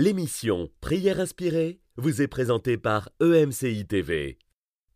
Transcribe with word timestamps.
L'émission 0.00 0.68
Prière 0.80 1.18
inspirée 1.18 1.80
vous 1.96 2.22
est 2.22 2.28
présentée 2.28 2.76
par 2.76 3.08
EMCI 3.20 3.84
TV. 3.84 4.38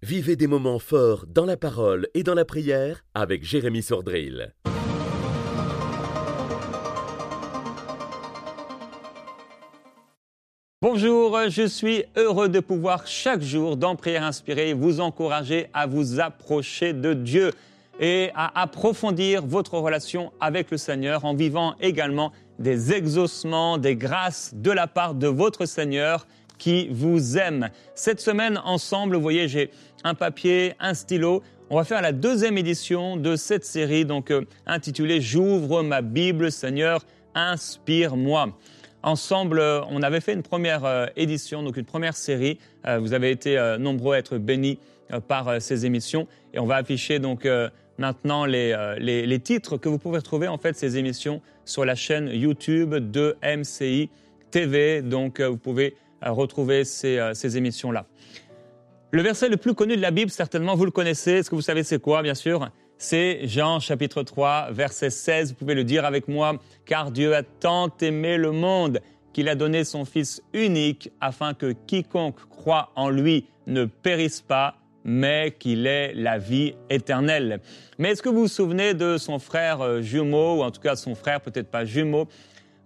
Vivez 0.01 0.37
des 0.37 0.47
moments 0.47 0.79
forts 0.79 1.27
dans 1.27 1.45
la 1.45 1.57
parole 1.57 2.07
et 2.15 2.23
dans 2.23 2.35
la 2.35 2.45
prière 2.45 3.05
avec 3.13 3.43
Jérémy 3.43 3.83
Sordrill. 3.83 4.55
Bonjour, 10.81 11.37
je 11.49 11.67
suis 11.67 12.05
heureux 12.17 12.49
de 12.49 12.61
pouvoir 12.61 13.09
chaque 13.09 13.43
jour 13.43 13.77
dans 13.77 13.97
Prière 13.97 14.23
inspirée 14.23 14.73
vous 14.73 15.01
encourager 15.01 15.67
à 15.75 15.89
vous 15.89 16.21
approcher 16.21 16.93
de 16.93 17.13
Dieu 17.13 17.51
et 17.99 18.31
à 18.37 18.63
approfondir 18.63 19.45
votre 19.45 19.75
relation 19.75 20.33
avec 20.39 20.71
le 20.71 20.79
Seigneur 20.79 21.25
en 21.25 21.35
vivant 21.35 21.75
également 21.81 22.31
des 22.59 22.93
exaucements, 22.93 23.79
des 23.79 23.97
grâces 23.97 24.53
de 24.55 24.71
la 24.71 24.87
part 24.87 25.15
de 25.15 25.27
votre 25.27 25.67
Seigneur 25.67 26.27
qui 26.59 26.89
vous 26.91 27.39
aime. 27.39 27.71
Cette 27.95 28.21
semaine, 28.21 28.61
ensemble, 28.65 29.17
vous 29.17 29.23
voyez, 29.23 29.49
j'ai 29.49 29.71
un 30.05 30.15
papier, 30.15 30.75
un 30.79 30.95
stylo. 30.95 31.43
On 31.71 31.77
va 31.77 31.85
faire 31.85 32.03
la 32.03 32.13
deuxième 32.13 32.57
édition 32.57 33.17
de 33.17 33.35
cette 33.35 33.65
série, 33.65 34.05
donc 34.05 34.31
euh, 34.31 34.43
intitulée 34.67 35.21
J'ouvre 35.21 35.83
ma 35.83 36.03
Bible, 36.03 36.53
Seigneur, 36.53 37.05
inspire-moi. 37.35 38.57
Ensemble, 39.03 39.59
euh, 39.59 39.81
on 39.89 40.03
avait 40.03 40.21
fait 40.21 40.35
une 40.35 40.43
première 40.43 40.85
euh, 40.85 41.07
édition, 41.17 41.63
donc 41.63 41.77
une 41.77 41.85
première 41.85 42.15
série. 42.15 42.59
vous 42.99 43.13
avez 43.13 43.31
été 43.31 43.77
nombreux 43.79 44.15
à 44.15 44.19
être 44.19 44.39
bénis 44.39 44.79
par 45.29 45.61
ces 45.61 45.85
émissions, 45.87 46.27
et 46.55 46.59
on 46.59 46.67
va 46.67 46.77
afficher 46.77 47.19
donc 47.19 47.47
maintenant 48.03 48.45
les, 48.47 48.75
les, 48.99 49.39
titres 49.39 49.77
que 49.77 49.89
vous 49.89 49.99
pouvez 49.99 50.19
retrouver 50.19 50.49
en 50.49 50.59
fait 50.59 50.77
ces 50.77 50.99
émissions 50.99 51.41
sur 51.65 51.85
la 51.85 51.95
chaîne 51.95 52.29
YouTube 52.29 52.97
de 52.97 53.37
MCI 53.45 54.11
TV. 54.51 55.03
Donc 55.03 55.41
vous 55.41 55.57
pouvez 55.57 55.95
retrouver 56.21 56.85
ces, 56.85 57.31
ces 57.35 57.57
émissions-là. 57.57 58.07
Le 59.13 59.23
verset 59.23 59.49
le 59.49 59.57
plus 59.57 59.75
connu 59.75 59.97
de 59.97 60.03
la 60.03 60.11
Bible, 60.11 60.33
certainement 60.33 60.75
vous 60.75 60.85
le 60.85 60.91
connaissez. 60.91 61.33
Est-ce 61.33 61.51
que 61.51 61.55
vous 61.55 61.63
savez 61.63 61.85
c'est 61.85 62.01
quoi, 62.01 62.23
bien 62.23 62.35
sûr? 62.35 62.69
C'est 62.99 63.47
Jean 63.47 63.79
chapitre 63.79 64.23
3, 64.23 64.71
verset 64.73 65.11
16. 65.11 65.51
Vous 65.51 65.55
pouvez 65.55 65.75
le 65.75 65.85
dire 65.85 66.05
avec 66.05 66.27
moi. 66.27 66.57
Car 66.87 67.13
Dieu 67.13 67.37
a 67.37 67.45
tant 67.45 67.91
aimé 68.01 68.37
le 68.37 68.51
monde 68.53 69.01
qu'il 69.33 69.49
a 69.49 69.55
donné 69.55 69.85
son 69.85 70.05
Fils 70.05 70.43
unique 70.53 71.11
afin 71.21 71.55
que 71.55 71.73
quiconque 71.87 72.49
croit 72.49 72.91
en 72.97 73.11
lui 73.11 73.47
ne 73.67 73.85
périsse 73.85 74.41
pas, 74.41 74.77
mais 75.05 75.55
qu'il 75.59 75.87
ait 75.87 76.13
la 76.15 76.39
vie 76.39 76.75
éternelle. 76.91 77.61
Mais 77.99 78.11
est-ce 78.11 78.23
que 78.23 78.29
vous 78.29 78.43
vous 78.43 78.49
souvenez 78.49 78.95
de 78.95 79.17
son 79.19 79.39
frère 79.39 79.81
euh, 79.81 80.03
jumeau, 80.03 80.59
ou 80.59 80.63
en 80.63 80.71
tout 80.71 80.81
cas 80.81 80.97
son 80.97 81.15
frère 81.15 81.41
peut-être 81.41 81.71
pas 81.71 81.85
jumeau, 81.85 82.29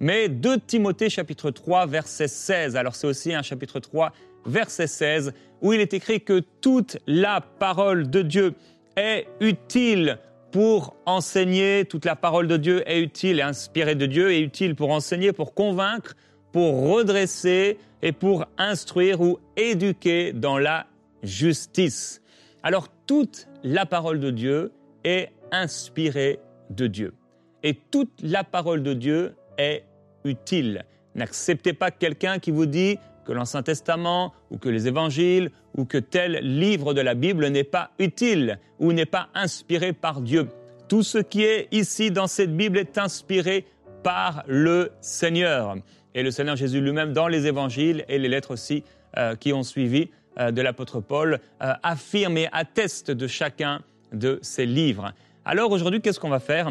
mais 0.01 0.29
de 0.29 0.57
Timothée 0.57 1.11
chapitre 1.11 1.51
3 1.51 1.87
verset 1.87 2.29
16. 2.29 2.77
Alors 2.77 2.95
c'est 2.95 3.07
aussi 3.07 3.35
un 3.35 3.43
chapitre 3.43 3.81
3 3.81 4.13
verset 4.45 4.87
16 4.87 5.33
où 5.63 5.73
il 5.73 5.81
est 5.81 5.95
écrit 5.95 6.21
que 6.21 6.41
toute 6.61 6.99
la 7.07 7.41
parole 7.41 8.11
de 8.11 8.23
Dieu 8.23 8.55
est 8.97 9.27
utile 9.41 10.19
pour 10.53 10.97
enseigner, 11.07 11.85
toute 11.85 12.05
la 12.05 12.17
parole 12.17 12.47
de 12.47 12.57
Dieu 12.57 12.83
est 12.87 13.01
utile 13.01 13.41
et 13.41 13.43
inspirée 13.43 13.95
de 13.95 14.07
Dieu, 14.07 14.33
est 14.33 14.41
utile 14.41 14.75
pour 14.75 14.91
enseigner, 14.91 15.33
pour 15.33 15.55
convaincre, 15.55 16.15
pour 16.53 16.89
redresser 16.89 17.79
et 18.03 18.13
pour 18.13 18.47
instruire 18.57 19.21
ou 19.21 19.39
éduquer 19.57 20.33
dans 20.33 20.59
la 20.59 20.87
justice. 21.27 22.23
Alors 22.63 22.89
toute 23.07 23.49
la 23.63 23.87
parole 23.87 24.21
de 24.21 24.31
Dieu 24.31 24.73
est 25.05 25.31
inspirée 25.53 26.41
de 26.71 26.87
Dieu. 26.87 27.15
Et 27.63 27.75
toute 27.75 28.11
la 28.23 28.45
parole 28.45 28.83
de 28.83 28.95
Dieu 28.95 29.35
est 29.59 29.85
utile. 30.25 30.85
N'acceptez 31.15 31.73
pas 31.73 31.91
quelqu'un 31.91 32.39
qui 32.39 32.51
vous 32.51 32.67
dit 32.67 32.99
que 33.25 33.33
l'Ancien 33.33 33.63
Testament 33.63 34.33
ou 34.51 34.59
que 34.59 34.69
les 34.69 34.87
évangiles 34.87 35.51
ou 35.77 35.85
que 35.85 35.99
tel 35.99 36.39
livre 36.43 36.95
de 36.95 37.01
la 37.01 37.15
Bible 37.15 37.49
n'est 37.49 37.65
pas 37.65 37.91
utile 37.99 38.59
ou 38.79 38.93
n'est 38.93 39.07
pas 39.07 39.29
inspiré 39.35 39.93
par 39.93 40.21
Dieu. 40.21 40.49
Tout 40.89 41.03
ce 41.03 41.19
qui 41.19 41.43
est 41.43 41.69
ici 41.73 42.11
dans 42.11 42.29
cette 42.29 42.57
Bible 42.57 42.79
est 42.79 42.99
inspiré 42.99 43.67
par 44.05 44.45
le 44.47 44.93
Seigneur. 45.01 45.77
Et 46.15 46.23
le 46.23 46.31
Seigneur 46.31 46.57
Jésus 46.57 46.81
lui-même, 46.81 47.13
dans 47.13 47.29
les 47.29 47.47
évangiles 47.47 48.05
et 48.09 48.19
les 48.19 48.29
lettres 48.29 48.53
aussi 48.53 48.85
euh, 49.17 49.35
qui 49.35 49.53
ont 49.53 49.65
suivi, 49.65 50.11
de 50.39 50.63
l'apôtre 50.63 51.01
Paul 51.01 51.41
euh, 51.63 51.73
affirme 51.83 52.37
et 52.39 52.49
atteste 52.53 53.11
de 53.11 53.27
chacun 53.27 53.83
de 54.13 54.39
ces 54.43 54.67
livres. 54.67 55.13
Alors 55.45 55.71
aujourd'hui, 55.71 56.01
qu'est-ce 56.01 56.21
qu'on 56.21 56.29
va 56.29 56.41
faire? 56.41 56.71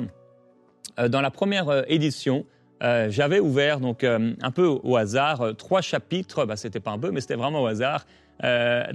Euh, 0.99 1.07
Dans 1.07 1.21
la 1.21 1.31
première 1.31 1.83
édition, 1.87 2.45
j'avais 2.81 3.39
ouvert 3.39 3.79
donc 3.79 4.03
un 4.03 4.51
peu 4.51 4.67
au 4.67 4.95
hasard 4.95 5.55
trois 5.57 5.81
chapitres. 5.81 6.45
Bah, 6.45 6.55
c'était 6.55 6.79
pas 6.79 6.91
un 6.91 6.99
peu, 6.99 7.09
mais 7.09 7.21
c'était 7.21 7.35
vraiment 7.35 7.63
au 7.63 7.65
hasard. 7.65 8.05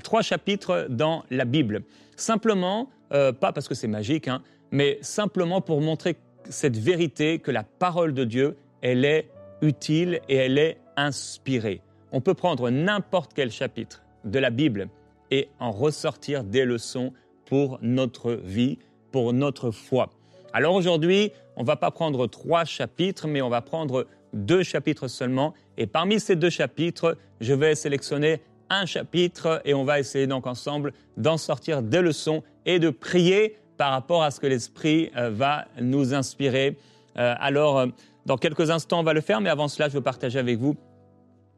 trois 0.05 0.23
chapitres 0.23 0.87
dans 0.89 1.25
la 1.31 1.45
Bible. 1.45 1.83
Simplement, 2.15 2.91
pas 3.09 3.53
parce 3.53 3.67
que 3.67 3.75
c'est 3.75 3.89
magique, 3.89 4.29
hein, 4.29 4.43
mais 4.71 4.99
simplement 5.01 5.61
pour 5.61 5.81
montrer 5.81 6.17
cette 6.49 6.77
vérité 6.77 7.39
que 7.39 7.51
la 7.51 7.65
parole 7.65 8.15
de 8.15 8.25
Dieu, 8.25 8.57
elle 8.83 9.05
est 9.05 9.29
utile 9.61 10.21
et 10.29 10.37
elle 10.37 10.59
est 10.59 10.79
inspirée. 10.97 11.81
On 12.13 12.21
peut 12.21 12.35
prendre 12.35 12.71
n'importe 12.71 13.33
quel 13.35 13.51
chapitre 13.51 14.03
de 14.25 14.39
la 14.39 14.51
Bible 14.51 14.89
et 15.31 15.49
en 15.59 15.71
ressortir 15.71 16.45
des 16.45 16.65
leçons 16.65 17.13
pour 17.47 17.79
notre 17.83 18.33
vie, 18.33 18.79
pour 19.13 19.33
notre 19.33 19.71
foi. 19.71 20.11
Alors 20.53 20.75
aujourd'hui, 20.75 21.33
on 21.57 21.63
ne 21.63 21.67
va 21.67 21.77
pas 21.77 21.91
prendre 21.91 22.27
trois 22.27 22.65
chapitres, 22.65 23.29
mais 23.29 23.43
on 23.43 23.49
va 23.49 23.61
prendre 23.61 24.07
deux 24.33 24.63
chapitres 24.63 25.09
seulement. 25.09 25.55
Et 25.77 25.87
parmi 25.87 26.21
ces 26.21 26.37
deux 26.37 26.51
chapitres, 26.51 27.17
je 27.41 27.55
vais 27.55 27.75
sélectionner 27.75 28.41
un 28.69 28.87
chapitre 28.87 29.61
et 29.65 29.75
on 29.75 29.85
va 29.85 29.99
essayer 29.99 30.27
donc 30.27 30.47
ensemble 30.47 30.93
d'en 31.17 31.37
sortir 31.37 31.83
des 31.83 32.01
leçons 32.01 32.43
et 32.67 32.79
de 32.79 32.91
prier 32.91 33.57
par 33.77 33.91
rapport 33.91 34.23
à 34.23 34.31
ce 34.31 34.41
que 34.41 34.47
l'Esprit 34.47 35.11
euh, 35.17 35.31
va 35.31 35.67
nous 35.81 36.15
inspirer. 36.15 36.77
Euh, 37.17 37.35
alors, 37.39 37.79
euh, 37.79 37.87
dans 38.27 38.37
quelques 38.37 38.71
instants, 38.71 39.01
on 39.01 39.03
va 39.03 39.15
le 39.15 39.21
faire, 39.21 39.41
mais 39.41 39.51
avant 39.51 39.69
cela, 39.69 39.89
je 39.89 39.95
veux 39.95 40.03
partager 40.03 40.39
avec 40.39 40.59
vous 40.59 40.77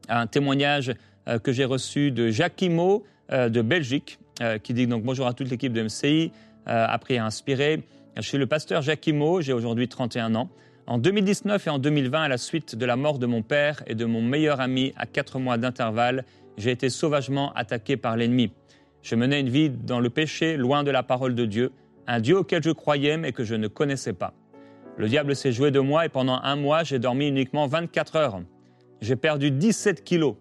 un 0.09 0.27
témoignage 0.27 0.93
que 1.43 1.51
j'ai 1.51 1.65
reçu 1.65 2.11
de 2.11 2.29
Jacquimo 2.29 3.03
euh, 3.31 3.47
de 3.47 3.61
Belgique, 3.61 4.19
euh, 4.41 4.57
qui 4.57 4.73
dit 4.73 4.85
donc 4.85 5.03
bonjour 5.03 5.25
à 5.27 5.33
toute 5.33 5.49
l'équipe 5.49 5.71
de 5.71 5.83
MCI, 5.83 6.31
à 6.65 6.99
inspirer. 7.19 7.83
Je 8.17 8.21
suis 8.21 8.37
le 8.37 8.47
pasteur 8.47 8.81
Jacquimo, 8.81 9.41
j'ai 9.41 9.53
aujourd'hui 9.53 9.87
31 9.87 10.35
ans. 10.35 10.49
En 10.87 10.97
2019 10.97 11.65
et 11.65 11.69
en 11.69 11.79
2020, 11.79 12.23
à 12.23 12.27
la 12.27 12.37
suite 12.37 12.75
de 12.75 12.85
la 12.85 12.95
mort 12.95 13.17
de 13.17 13.25
mon 13.25 13.41
père 13.41 13.81
et 13.87 13.95
de 13.95 14.05
mon 14.05 14.21
meilleur 14.21 14.59
ami 14.59 14.93
à 14.97 15.05
quatre 15.05 15.39
mois 15.39 15.57
d'intervalle, 15.57 16.25
j'ai 16.57 16.71
été 16.71 16.89
sauvagement 16.89 17.53
attaqué 17.53 17.97
par 17.97 18.17
l'ennemi. 18.17 18.51
Je 19.01 19.15
menais 19.15 19.39
une 19.39 19.49
vie 19.49 19.69
dans 19.69 19.99
le 19.99 20.09
péché, 20.09 20.57
loin 20.57 20.83
de 20.83 20.91
la 20.91 21.03
parole 21.03 21.33
de 21.33 21.45
Dieu, 21.45 21.71
un 22.07 22.19
Dieu 22.19 22.37
auquel 22.37 22.61
je 22.61 22.71
croyais 22.71 23.17
mais 23.17 23.31
que 23.31 23.43
je 23.43 23.55
ne 23.55 23.67
connaissais 23.67 24.13
pas. 24.13 24.33
Le 24.97 25.07
diable 25.07 25.35
s'est 25.35 25.53
joué 25.53 25.71
de 25.71 25.79
moi 25.79 26.05
et 26.05 26.09
pendant 26.09 26.39
un 26.43 26.55
mois, 26.55 26.83
j'ai 26.83 26.99
dormi 26.99 27.27
uniquement 27.27 27.67
24 27.67 28.15
heures. 28.15 28.41
J'ai 29.01 29.15
perdu 29.15 29.51
17 29.51 30.03
kilos. 30.03 30.35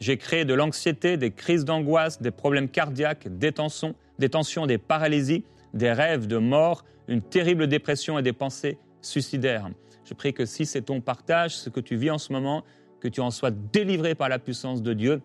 J'ai 0.00 0.16
créé 0.16 0.44
de 0.44 0.54
l'anxiété, 0.54 1.16
des 1.16 1.30
crises 1.30 1.64
d'angoisse, 1.64 2.22
des 2.22 2.30
problèmes 2.30 2.68
cardiaques, 2.68 3.26
des 3.38 3.52
tensions, 3.52 3.94
des 4.18 4.28
tensions, 4.28 4.66
des 4.66 4.78
paralysies, 4.78 5.44
des 5.74 5.92
rêves 5.92 6.26
de 6.26 6.38
mort, 6.38 6.84
une 7.08 7.22
terrible 7.22 7.66
dépression 7.66 8.18
et 8.18 8.22
des 8.22 8.32
pensées 8.32 8.78
suicidaires. 9.02 9.68
Je 10.04 10.14
prie 10.14 10.32
que 10.32 10.46
si 10.46 10.66
c'est 10.66 10.82
ton 10.82 11.00
partage, 11.00 11.56
ce 11.56 11.68
que 11.68 11.80
tu 11.80 11.96
vis 11.96 12.10
en 12.10 12.18
ce 12.18 12.32
moment, 12.32 12.64
que 13.00 13.08
tu 13.08 13.20
en 13.20 13.30
sois 13.30 13.50
délivré 13.50 14.14
par 14.14 14.28
la 14.28 14.38
puissance 14.38 14.82
de 14.82 14.92
Dieu 14.92 15.20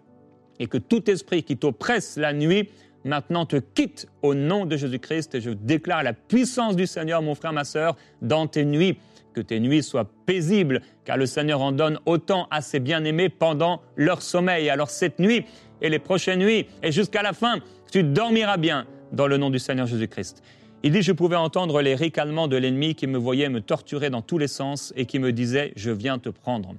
et 0.59 0.67
que 0.67 0.77
tout 0.77 1.09
esprit 1.09 1.43
qui 1.43 1.57
t'oppresse 1.57 2.17
la 2.17 2.33
nuit 2.33 2.69
maintenant 3.03 3.45
te 3.45 3.57
quitte 3.57 4.07
au 4.21 4.33
nom 4.33 4.65
de 4.65 4.77
Jésus-Christ 4.77 5.35
et 5.35 5.41
je 5.41 5.51
déclare 5.51 6.03
la 6.03 6.13
puissance 6.13 6.75
du 6.75 6.87
Seigneur, 6.87 7.21
mon 7.21 7.35
frère, 7.35 7.53
ma 7.53 7.63
sœur, 7.63 7.95
dans 8.21 8.47
tes 8.47 8.65
nuits 8.65 8.97
que 9.33 9.41
tes 9.41 9.59
nuits 9.59 9.83
soient 9.83 10.09
paisibles, 10.25 10.81
car 11.03 11.17
le 11.17 11.25
Seigneur 11.25 11.61
en 11.61 11.71
donne 11.71 11.99
autant 12.05 12.47
à 12.51 12.61
ses 12.61 12.79
bien-aimés 12.79 13.29
pendant 13.29 13.81
leur 13.95 14.21
sommeil. 14.21 14.69
Alors 14.69 14.89
cette 14.89 15.19
nuit 15.19 15.45
et 15.81 15.89
les 15.89 15.99
prochaines 15.99 16.39
nuits, 16.39 16.67
et 16.81 16.91
jusqu'à 16.91 17.21
la 17.21 17.33
fin, 17.33 17.59
tu 17.91 18.03
dormiras 18.03 18.57
bien 18.57 18.85
dans 19.11 19.27
le 19.27 19.37
nom 19.37 19.49
du 19.49 19.59
Seigneur 19.59 19.87
Jésus-Christ. 19.87 20.41
Il 20.83 20.91
dit, 20.91 21.01
je 21.01 21.11
pouvais 21.11 21.35
entendre 21.35 21.81
les 21.81 21.95
ricanements 21.95 22.47
de 22.47 22.57
l'ennemi 22.57 22.95
qui 22.95 23.07
me 23.07 23.17
voyait 23.17 23.49
me 23.49 23.61
torturer 23.61 24.09
dans 24.09 24.21
tous 24.21 24.37
les 24.37 24.47
sens 24.47 24.93
et 24.97 25.05
qui 25.05 25.19
me 25.19 25.31
disait, 25.31 25.71
je 25.75 25.91
viens 25.91 26.19
te 26.19 26.29
prendre. 26.29 26.75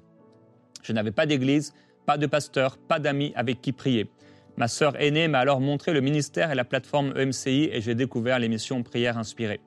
Je 0.83 0.93
n'avais 0.93 1.11
pas 1.11 1.25
d'église, 1.25 1.73
pas 2.05 2.19
de 2.19 2.27
pasteur, 2.27 2.77
pas 2.77 2.99
d'amis 2.99 3.33
avec 3.35 3.63
qui 3.63 3.73
prier. 3.73 4.11
Ma 4.57 4.69
sœur 4.69 5.01
aînée 5.01 5.27
m'a 5.27 5.39
alors 5.39 5.61
montré 5.61 5.93
le 5.93 6.01
ministère 6.01 6.53
et 6.53 6.55
la 6.55 6.65
plateforme 6.65 7.13
EMCI 7.17 7.71
et 7.73 7.81
j'ai 7.81 7.95
découvert 7.95 8.39
l'émission 8.39 8.83
Prière 8.83 9.19
inspirée. 9.19 9.61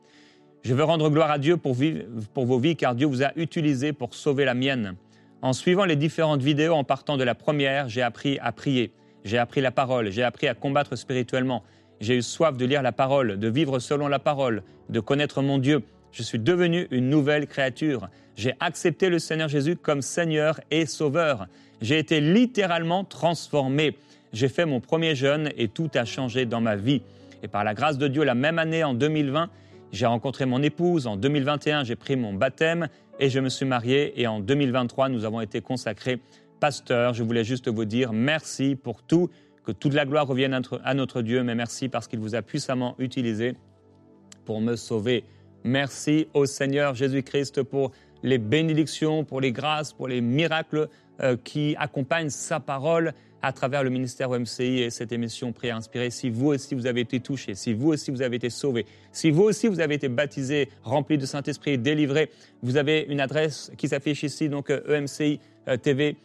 Je 0.67 0.73
veux 0.73 0.83
rendre 0.83 1.09
gloire 1.09 1.31
à 1.31 1.37
Dieu 1.37 1.55
pour, 1.55 1.75
vos 1.75 2.59
vies, 2.59 2.75
car 2.75 2.93
Dieu 2.93 3.07
vous 3.07 3.23
a 3.23 3.31
utilisé 3.37 3.93
pour 3.93 4.13
sauver 4.13 4.43
la 4.43 4.53
mienne. 4.53 4.95
En 5.41 5.53
suivant 5.53 5.85
les 5.85 5.95
différentes 5.95 6.41
vidéos 6.41 6.73
en 6.73 6.83
partant 6.83 7.15
de 7.15 7.23
la 7.23 7.35
première, 7.35 7.87
j'ai 7.87 8.01
appris 8.01 8.37
à 8.39 8.51
prier, 8.51 8.91
j'ai 9.23 9.37
appris 9.37 9.61
la 9.61 9.71
parole, 9.71 10.11
j'ai 10.11 10.23
appris 10.23 10.45
à 10.45 10.55
combattre 10.55 10.97
spirituellement, 10.97 11.63
j'ai 12.01 12.17
eu 12.17 12.21
soif 12.21 12.57
de 12.57 12.65
lire 12.65 12.81
la 12.81 12.91
parole, 12.91 13.39
de 13.39 13.47
vivre 13.47 13.79
selon 13.79 14.09
la 14.09 14.19
parole, 14.19 14.61
de 14.89 14.99
connaître 14.99 15.41
mon 15.41 15.57
Dieu. 15.57 15.83
Je 16.11 16.21
suis 16.21 16.37
devenu 16.37 16.89
une 16.91 17.09
nouvelle 17.09 17.47
créature. 17.47 18.09
J'ai 18.35 18.53
accepté 18.59 19.07
le 19.07 19.19
Seigneur 19.19 19.47
Jésus 19.47 19.77
comme 19.77 20.01
Seigneur 20.01 20.59
et 20.69 20.85
Sauveur. 20.85 21.47
J'ai 21.79 21.97
été 21.97 22.19
littéralement 22.19 23.05
transformé. 23.05 23.95
J'ai 24.33 24.49
fait 24.49 24.65
mon 24.65 24.81
premier 24.81 25.15
jeûne 25.15 25.49
et 25.55 25.69
tout 25.69 25.89
a 25.95 26.03
changé 26.03 26.45
dans 26.45 26.59
ma 26.59 26.75
vie. 26.75 27.03
Et 27.41 27.47
par 27.47 27.63
la 27.63 27.73
grâce 27.73 27.97
de 27.97 28.09
Dieu, 28.09 28.25
la 28.25 28.35
même 28.35 28.59
année, 28.59 28.83
en 28.83 28.93
2020, 28.93 29.49
j'ai 29.91 30.05
rencontré 30.05 30.45
mon 30.45 30.61
épouse. 30.61 31.07
En 31.07 31.15
2021, 31.15 31.83
j'ai 31.83 31.95
pris 31.95 32.15
mon 32.15 32.33
baptême 32.33 32.87
et 33.19 33.29
je 33.29 33.39
me 33.39 33.49
suis 33.49 33.65
marié. 33.65 34.19
Et 34.19 34.27
en 34.27 34.39
2023, 34.39 35.09
nous 35.09 35.25
avons 35.25 35.41
été 35.41 35.61
consacrés 35.61 36.19
pasteurs. 36.59 37.13
Je 37.13 37.23
voulais 37.23 37.43
juste 37.43 37.67
vous 37.69 37.85
dire 37.85 38.13
merci 38.13 38.75
pour 38.75 39.03
tout, 39.03 39.29
que 39.63 39.71
toute 39.71 39.93
la 39.93 40.05
gloire 40.05 40.27
revienne 40.27 40.61
à 40.83 40.93
notre 40.93 41.21
Dieu, 41.21 41.43
mais 41.43 41.55
merci 41.55 41.89
parce 41.89 42.07
qu'il 42.07 42.19
vous 42.19 42.35
a 42.35 42.41
puissamment 42.41 42.95
utilisé 42.99 43.55
pour 44.45 44.61
me 44.61 44.75
sauver. 44.75 45.23
Merci 45.63 46.27
au 46.33 46.45
Seigneur 46.45 46.95
Jésus-Christ 46.95 47.63
pour 47.63 47.91
les 48.23 48.37
bénédictions, 48.37 49.23
pour 49.23 49.41
les 49.41 49.51
grâces, 49.51 49.93
pour 49.93 50.07
les 50.07 50.21
miracles 50.21 50.87
euh, 51.21 51.35
qui 51.35 51.75
accompagnent 51.77 52.29
sa 52.29 52.59
parole 52.59 53.13
à 53.41 53.51
travers 53.53 53.83
le 53.83 53.89
ministère 53.89 54.29
OMCI 54.31 54.81
et 54.81 54.89
cette 54.89 55.11
émission 55.11 55.51
Prière 55.51 55.75
inspirée. 55.75 56.09
Si 56.09 56.29
vous 56.29 56.47
aussi 56.47 56.75
vous 56.75 56.87
avez 56.87 57.01
été 57.01 57.19
touché, 57.19 57.55
si 57.55 57.73
vous 57.73 57.89
aussi 57.89 58.11
vous 58.11 58.21
avez 58.21 58.37
été 58.37 58.49
sauvé, 58.49 58.85
si 59.11 59.31
vous 59.31 59.43
aussi 59.43 59.67
vous 59.67 59.79
avez 59.79 59.95
été 59.95 60.09
baptisé, 60.09 60.69
rempli 60.83 61.17
de 61.17 61.25
Saint-Esprit, 61.25 61.77
délivré, 61.77 62.29
vous 62.63 62.77
avez 62.77 63.05
une 63.09 63.19
adresse 63.19 63.71
qui 63.77 63.87
s'affiche 63.87 64.23
ici, 64.23 64.49
donc 64.49 64.69
EMCI 64.69 65.39
euh, 65.67 65.77
e 65.77 66.15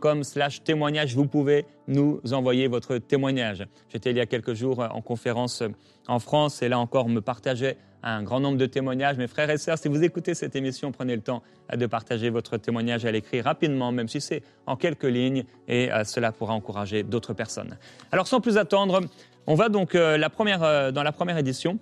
.com 0.00 0.24
slash 0.24 0.64
témoignage, 0.64 1.14
vous 1.14 1.26
pouvez 1.26 1.66
nous 1.86 2.20
envoyer 2.32 2.66
votre 2.66 2.96
témoignage. 2.98 3.66
J'étais 3.90 4.10
il 4.10 4.16
y 4.16 4.20
a 4.20 4.26
quelques 4.26 4.54
jours 4.54 4.80
en 4.80 5.02
conférence 5.02 5.62
en 6.08 6.18
France 6.18 6.62
et 6.62 6.68
là 6.68 6.78
encore 6.78 7.06
on 7.06 7.10
me 7.10 7.20
partageait 7.20 7.76
un 8.02 8.22
grand 8.22 8.40
nombre 8.40 8.58
de 8.58 8.66
témoignages. 8.66 9.16
Mes 9.16 9.26
frères 9.26 9.50
et 9.50 9.58
sœurs, 9.58 9.78
si 9.78 9.88
vous 9.88 10.02
écoutez 10.02 10.34
cette 10.34 10.56
émission, 10.56 10.92
prenez 10.92 11.14
le 11.14 11.22
temps 11.22 11.42
de 11.74 11.86
partager 11.86 12.30
votre 12.30 12.56
témoignage 12.56 13.04
à 13.04 13.12
l'écrit 13.12 13.40
rapidement, 13.40 13.92
même 13.92 14.08
si 14.08 14.20
c'est 14.20 14.42
en 14.66 14.76
quelques 14.76 15.04
lignes, 15.04 15.44
et 15.68 15.92
euh, 15.92 16.04
cela 16.04 16.32
pourra 16.32 16.54
encourager 16.54 17.02
d'autres 17.02 17.34
personnes. 17.34 17.76
Alors 18.12 18.26
sans 18.26 18.40
plus 18.40 18.58
attendre, 18.58 19.00
on 19.46 19.54
va 19.54 19.68
donc 19.68 19.94
euh, 19.94 20.16
la 20.16 20.30
première, 20.30 20.62
euh, 20.62 20.90
dans 20.90 21.02
la 21.02 21.12
première 21.12 21.38
édition. 21.38 21.78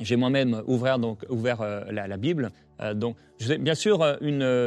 J'ai 0.00 0.16
moi-même 0.16 0.62
ouvert, 0.66 0.98
donc, 0.98 1.24
ouvert 1.28 1.60
la, 1.90 2.16
Bible. 2.16 2.50
donc, 2.94 3.14
bien 3.60 3.74
sûr, 3.74 4.16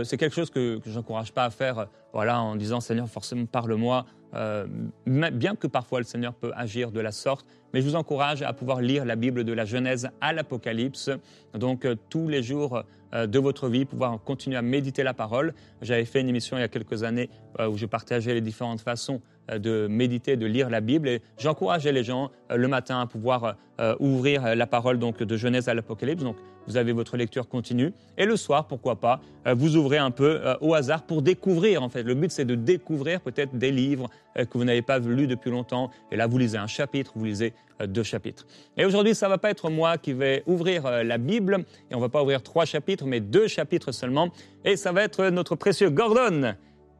c'est 0.05 0.17
quelque 0.17 0.35
chose 0.35 0.49
que, 0.49 0.79
je 0.85 0.91
n'encourage 0.91 1.33
pas 1.33 1.43
à 1.43 1.49
faire 1.49 1.87
voilà, 2.13 2.39
en 2.39 2.55
disant 2.55 2.79
Seigneur, 2.79 3.09
forcément, 3.09 3.45
parle-moi. 3.45 4.05
Euh, 4.35 4.65
bien 5.05 5.55
que 5.55 5.67
parfois 5.67 5.99
le 5.99 6.05
Seigneur 6.05 6.33
peut 6.33 6.51
agir 6.55 6.91
de 6.91 6.99
la 6.99 7.11
sorte, 7.11 7.45
mais 7.73 7.81
je 7.81 7.87
vous 7.87 7.95
encourage 7.95 8.41
à 8.41 8.53
pouvoir 8.53 8.81
lire 8.81 9.05
la 9.05 9.15
Bible 9.15 9.43
de 9.43 9.53
la 9.53 9.65
Genèse 9.65 10.09
à 10.21 10.33
l'Apocalypse, 10.33 11.09
donc 11.53 11.85
euh, 11.85 11.95
tous 12.09 12.27
les 12.27 12.43
jours 12.43 12.83
euh, 13.13 13.27
de 13.27 13.39
votre 13.39 13.69
vie, 13.69 13.85
pouvoir 13.85 14.21
continuer 14.23 14.57
à 14.57 14.61
méditer 14.61 15.03
la 15.03 15.13
parole. 15.13 15.53
J'avais 15.81 16.05
fait 16.05 16.21
une 16.21 16.29
émission 16.29 16.57
il 16.57 16.61
y 16.61 16.63
a 16.63 16.67
quelques 16.67 17.03
années 17.03 17.29
où 17.69 17.77
je 17.77 17.85
partageais 17.85 18.33
les 18.33 18.41
différentes 18.41 18.81
façons 18.81 19.21
de 19.49 19.87
méditer, 19.87 20.37
de 20.37 20.45
lire 20.45 20.69
la 20.69 20.81
Bible. 20.81 21.07
Et 21.07 21.21
j'encourageais 21.37 21.91
les 21.91 22.03
gens 22.03 22.31
le 22.49 22.67
matin 22.67 23.01
à 23.01 23.05
pouvoir 23.05 23.55
ouvrir 23.99 24.55
la 24.55 24.67
parole 24.67 24.99
donc 24.99 25.21
de 25.21 25.37
Genèse 25.37 25.67
à 25.67 25.73
l'Apocalypse. 25.73 26.23
Donc 26.23 26.37
vous 26.67 26.77
avez 26.77 26.93
votre 26.93 27.17
lecture 27.17 27.47
continue. 27.47 27.93
Et 28.17 28.25
le 28.25 28.37
soir, 28.37 28.67
pourquoi 28.67 28.95
pas, 28.95 29.21
euh, 29.47 29.53
vous 29.53 29.75
ouvrez 29.75 29.97
un 29.97 30.11
peu 30.11 30.39
euh, 30.43 30.55
au 30.61 30.73
hasard 30.73 31.03
pour 31.03 31.21
découvrir, 31.21 31.83
en 31.83 31.89
fait. 31.89 32.03
Le 32.03 32.15
but, 32.15 32.31
c'est 32.31 32.45
de 32.45 32.55
découvrir 32.55 33.21
peut-être 33.21 33.55
des 33.55 33.71
livres 33.71 34.09
euh, 34.37 34.45
que 34.45 34.57
vous 34.57 34.63
n'avez 34.63 34.81
pas 34.81 34.99
lus 34.99 35.27
depuis 35.27 35.51
longtemps. 35.51 35.91
Et 36.11 36.15
là, 36.15 36.27
vous 36.27 36.37
lisez 36.37 36.57
un 36.57 36.67
chapitre, 36.67 37.13
vous 37.15 37.25
lisez 37.25 37.53
deux 37.87 38.03
chapitres. 38.03 38.45
Et 38.77 38.85
aujourd'hui, 38.85 39.13
ça 39.13 39.25
ne 39.25 39.31
va 39.31 39.37
pas 39.37 39.49
être 39.49 39.69
moi 39.69 39.97
qui 39.97 40.13
vais 40.13 40.43
ouvrir 40.45 41.03
la 41.03 41.17
Bible. 41.17 41.65
Et 41.91 41.95
on 41.95 41.97
ne 41.97 42.03
va 42.03 42.09
pas 42.09 42.21
ouvrir 42.21 42.41
trois 42.41 42.63
chapitres, 42.63 43.05
mais 43.05 43.19
deux 43.19 43.47
chapitres 43.47 43.91
seulement. 43.91 44.29
Et 44.63 44.77
ça 44.77 44.93
va 44.93 45.03
être 45.03 45.25
notre 45.25 45.55
précieux 45.55 45.89
Gordon 45.89 46.55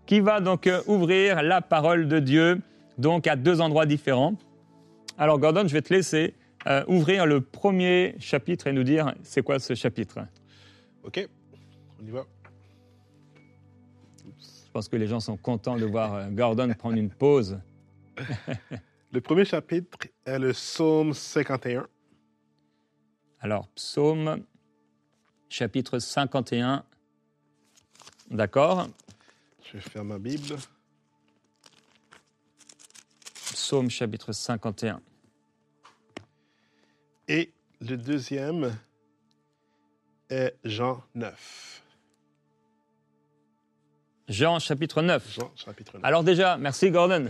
qui 0.06 0.19
va 0.19 0.40
donc 0.40 0.69
ouvrir 0.88 1.42
la 1.42 1.62
parole 1.62 2.07
de 2.07 2.19
Dieu, 2.19 2.62
donc 2.98 3.28
à 3.28 3.36
deux 3.36 3.62
endroits 3.62 3.86
différents. 3.86 4.36
Alors, 5.18 5.40
Gordon, 5.40 5.68
je 5.68 5.74
vais 5.74 5.81
te 5.81 5.94
laisser 5.94 6.34
euh, 6.68 6.84
ouvrir 6.88 7.25
le 7.25 7.42
premier 7.42 8.16
chapitre 8.19 8.68
et 8.68 8.74
nous 8.74 8.84
dire 8.84 9.13
c'est 9.24 9.42
quoi 9.42 9.60
ce 9.60 9.75
chapitre. 9.75 10.19
OK, 11.04 11.28
on 12.02 12.06
y 12.06 12.10
va. 12.10 12.25
Je 14.25 14.72
pense 14.72 14.90
que 14.90 14.98
les 14.98 15.07
gens 15.07 15.19
sont 15.19 15.38
contents 15.38 15.78
de 15.78 15.86
voir 15.86 16.13
euh, 16.16 16.28
Gordon 16.30 16.74
prendre 16.78 16.98
une 16.98 17.10
pause. 17.10 17.60
le 19.12 19.22
premier 19.22 19.46
chapitre 19.46 20.07
est 20.25 20.40
le 20.40 20.52
psaume 20.52 21.13
51. 21.13 21.88
Alors, 23.40 23.68
psaume 23.69 24.44
chapitre 25.50 26.00
51. 26.00 26.84
D'accord. 28.31 28.90
Je 29.65 29.77
vais 29.77 29.81
faire 29.81 30.03
ma 30.03 30.19
Bible. 30.19 30.56
Psaume 33.33 33.89
chapitre 33.89 34.31
51. 34.31 35.01
Et 37.27 37.51
le 37.81 37.97
deuxième 37.97 38.77
est 40.29 40.56
Jean 40.63 41.03
9. 41.15 41.81
Jean 44.27 44.59
chapitre 44.59 45.01
9. 45.01 45.33
Jean 45.33 45.51
chapitre 45.56 45.94
9. 45.95 46.06
Alors 46.06 46.23
déjà, 46.23 46.57
merci 46.57 46.91
Gordon. 46.91 47.27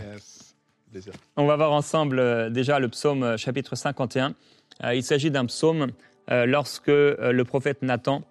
On 1.36 1.46
va 1.46 1.56
voir 1.56 1.72
ensemble 1.72 2.18
euh, 2.18 2.50
déjà 2.50 2.78
le 2.78 2.88
psaume 2.88 3.22
euh, 3.22 3.36
chapitre 3.36 3.76
51. 3.76 4.34
Euh, 4.84 4.94
il 4.94 5.02
s'agit 5.02 5.30
d'un 5.30 5.46
psaume 5.46 5.92
lorsque 6.28 6.88
le 6.88 7.42
prophète 7.44 7.82
Nathan 7.82 8.22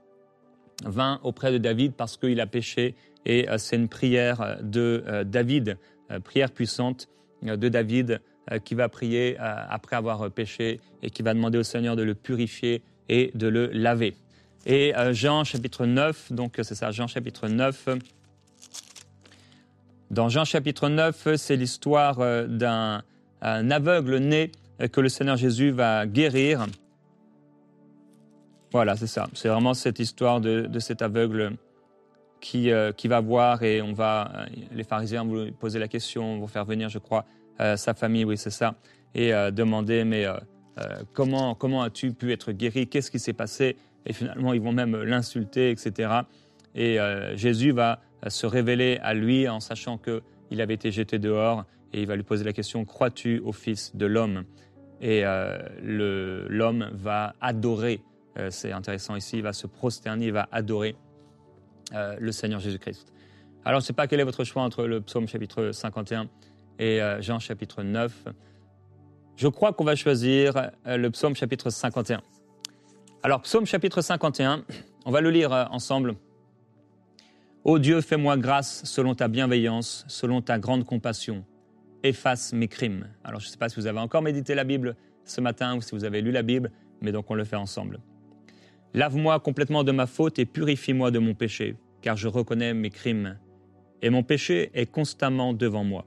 vint 0.83 1.21
auprès 1.23 1.53
de 1.53 1.57
David 1.57 1.93
parce 1.93 2.17
qu'il 2.17 2.41
a 2.41 2.45
péché 2.45 2.93
et 3.25 3.47
c'est 3.57 3.75
une 3.75 3.89
prière 3.89 4.57
de 4.61 5.23
David, 5.25 5.77
prière 6.23 6.51
puissante 6.51 7.07
de 7.41 7.69
David 7.69 8.21
euh, 8.51 8.59
qui 8.59 8.75
va 8.75 8.89
prier 8.89 9.37
euh, 9.39 9.55
après 9.69 9.95
avoir 9.95 10.29
péché 10.29 10.79
et 11.01 11.09
qui 11.09 11.23
va 11.23 11.33
demander 11.33 11.57
au 11.57 11.63
Seigneur 11.63 11.95
de 11.95 12.03
le 12.03 12.13
purifier 12.13 12.83
et 13.09 13.31
de 13.33 13.47
le 13.47 13.71
laver. 13.73 14.15
Et 14.67 14.95
euh, 14.95 15.13
Jean 15.13 15.43
chapitre 15.43 15.87
9, 15.87 16.31
donc 16.31 16.59
c'est 16.61 16.75
ça, 16.75 16.91
Jean 16.91 17.07
chapitre 17.07 17.47
9. 17.47 17.89
Dans 20.11 20.29
Jean 20.29 20.45
chapitre 20.45 20.89
9, 20.89 21.35
c'est 21.37 21.55
l'histoire 21.55 22.17
d'un 22.47 23.01
aveugle 23.41 24.17
né 24.17 24.51
que 24.91 25.01
le 25.01 25.09
Seigneur 25.09 25.37
Jésus 25.37 25.71
va 25.71 26.05
guérir. 26.05 26.67
Voilà, 28.71 28.95
c'est 28.95 29.07
ça. 29.07 29.27
C'est 29.33 29.49
vraiment 29.49 29.73
cette 29.73 29.97
histoire 29.97 30.39
de, 30.39 30.69
cet 30.79 31.01
aveugle 31.01 31.53
qui, 32.45 32.69
qui 32.95 33.07
va 33.07 33.21
voir 33.21 33.63
et 33.63 33.81
on 33.81 33.93
va, 33.93 34.45
les 34.71 34.83
pharisiens 34.83 35.23
vont 35.23 35.45
lui 35.45 35.51
poser 35.51 35.79
la 35.79 35.87
question, 35.87 36.37
vont 36.37 36.45
faire 36.45 36.63
venir, 36.63 36.89
je 36.89 36.99
crois, 36.99 37.25
euh, 37.59 37.75
sa 37.75 37.95
famille, 37.95 38.23
oui, 38.23 38.37
c'est 38.37 38.51
ça, 38.51 38.75
et 39.15 39.33
euh, 39.33 39.49
demander, 39.49 40.03
mais 40.03 40.27
euh, 40.27 40.35
comment, 41.11 41.55
comment 41.55 41.81
as-tu 41.81 42.13
pu 42.13 42.31
être 42.31 42.51
guéri? 42.51 42.87
Qu'est-ce 42.87 43.09
qui 43.09 43.17
s'est 43.17 43.33
passé? 43.33 43.77
Et 44.05 44.13
finalement, 44.13 44.53
ils 44.53 44.61
vont 44.61 44.73
même 44.73 44.95
l'insulter, 44.95 45.71
etc. 45.71 46.21
Et 46.75 46.99
Jésus 47.35 47.71
va 47.71 48.01
se 48.27 48.45
révéler 48.45 48.99
à 49.01 49.15
lui 49.15 49.47
en 49.47 49.59
sachant 49.59 49.97
qu'il 49.97 50.61
avait 50.61 50.75
été 50.75 50.91
jeté 50.91 51.17
dehors, 51.17 51.65
et 51.93 52.01
il 52.01 52.07
va 52.07 52.15
lui 52.15 52.23
poser 52.23 52.43
la 52.43 52.53
question, 52.53 52.85
crois-tu 52.85 53.39
au 53.39 53.53
Fils 53.53 53.95
de 53.95 54.05
l'homme? 54.05 54.43
Et 55.01 55.23
l'homme 55.81 56.89
va 56.93 57.33
adorer, 57.41 58.01
c'est 58.49 58.71
intéressant 58.71 59.15
ici, 59.15 59.37
il 59.37 59.43
va 59.43 59.53
se 59.53 59.65
prosterner, 59.65 60.27
il 60.27 60.33
va 60.33 60.47
adorer 60.51 60.95
le 61.93 62.31
Seigneur 62.31 62.59
Jésus-Christ. 62.59 63.11
Alors, 63.67 63.79
je 63.79 63.85
ne 63.85 63.87
sais 63.87 63.93
pas 63.93 64.05
quel 64.05 64.19
est 64.19 64.23
votre 64.23 64.43
choix 64.43 64.61
entre 64.61 64.85
le 64.85 65.01
psaume 65.01 65.27
chapitre 65.27 65.71
51 65.71 66.27
et 66.77 67.01
euh, 67.01 67.19
Jean 67.19 67.39
chapitre 67.39 67.81
9. 67.81 68.27
Je 69.37 69.47
crois 69.47 69.73
qu'on 69.73 69.83
va 69.83 69.95
choisir 69.95 70.69
euh, 70.85 70.97
le 70.97 71.09
psaume 71.09 71.35
chapitre 71.35 71.71
51. 71.71 72.21
Alors, 73.23 73.41
psaume 73.41 73.65
chapitre 73.65 74.01
51, 74.01 74.63
on 75.05 75.11
va 75.11 75.19
le 75.19 75.31
lire 75.31 75.51
euh, 75.51 75.65
ensemble. 75.71 76.13
Ô 77.63 77.79
Dieu, 77.79 78.01
fais-moi 78.01 78.37
grâce 78.37 78.85
selon 78.85 79.15
ta 79.15 79.27
bienveillance, 79.27 80.05
selon 80.07 80.41
ta 80.43 80.59
grande 80.59 80.85
compassion. 80.85 81.43
Efface 82.03 82.53
mes 82.53 82.67
crimes. 82.67 83.07
Alors, 83.23 83.39
je 83.39 83.47
ne 83.47 83.51
sais 83.51 83.57
pas 83.57 83.69
si 83.69 83.77
vous 83.77 83.87
avez 83.87 83.99
encore 83.99 84.21
médité 84.21 84.53
la 84.53 84.63
Bible 84.63 84.95
ce 85.23 85.41
matin 85.41 85.75
ou 85.75 85.81
si 85.81 85.95
vous 85.95 86.03
avez 86.03 86.21
lu 86.21 86.31
la 86.31 86.43
Bible, 86.43 86.71
mais 87.01 87.11
donc 87.11 87.31
on 87.31 87.33
le 87.33 87.45
fait 87.45 87.55
ensemble. 87.55 87.99
Lave-moi 88.95 89.41
complètement 89.41 89.83
de 89.83 89.91
ma 89.91 90.07
faute 90.07 90.39
et 90.39 90.45
purifie-moi 90.45 91.11
de 91.11 91.19
mon 91.19 91.33
péché, 91.33 91.75
car 92.01 92.15
je 92.15 92.29
reconnais 92.29 92.73
mes 92.73 92.89
crimes. 92.89 93.37
Et 94.01 94.09
mon 94.09 94.23
péché 94.23 94.71
est 94.73 94.85
constamment 94.85 95.53
devant 95.53 95.83
moi. 95.83 96.05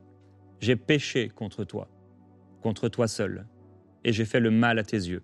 J'ai 0.61 0.75
péché 0.75 1.29
contre 1.29 1.65
toi, 1.65 1.91
contre 2.63 2.89
toi 2.89 3.07
seul, 3.07 3.47
et 4.05 4.13
j'ai 4.15 4.25
fait 4.25 4.41
le 4.41 4.51
mal 4.51 4.79
à 4.79 4.85
tes 4.85 4.97
yeux, 4.97 5.23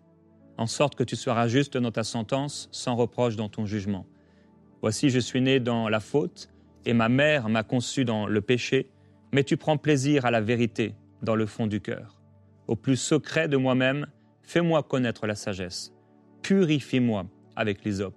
en 0.58 0.66
sorte 0.66 0.94
que 0.94 1.04
tu 1.04 1.16
seras 1.16 1.48
juste 1.48 1.78
dans 1.78 1.90
ta 1.90 2.04
sentence, 2.04 2.68
sans 2.70 2.96
reproche 2.96 3.34
dans 3.34 3.48
ton 3.48 3.64
jugement. 3.64 4.04
Voici, 4.82 5.08
je 5.08 5.18
suis 5.18 5.40
né 5.40 5.58
dans 5.58 5.88
la 5.88 6.00
faute, 6.00 6.50
et 6.84 6.92
ma 6.92 7.08
mère 7.08 7.48
m'a 7.48 7.62
conçu 7.62 8.04
dans 8.04 8.26
le 8.26 8.42
péché, 8.42 8.90
mais 9.32 9.42
tu 9.42 9.56
prends 9.56 9.78
plaisir 9.78 10.26
à 10.26 10.30
la 10.30 10.42
vérité 10.42 10.96
dans 11.22 11.34
le 11.34 11.46
fond 11.46 11.66
du 11.66 11.80
cœur. 11.80 12.20
Au 12.68 12.76
plus 12.76 12.96
secret 12.96 13.48
de 13.48 13.56
moi-même, 13.56 14.06
fais-moi 14.42 14.82
connaître 14.82 15.26
la 15.26 15.34
sagesse. 15.34 15.94
Purifie-moi 16.42 17.24
avec 17.56 17.84
l'hysope, 17.84 18.16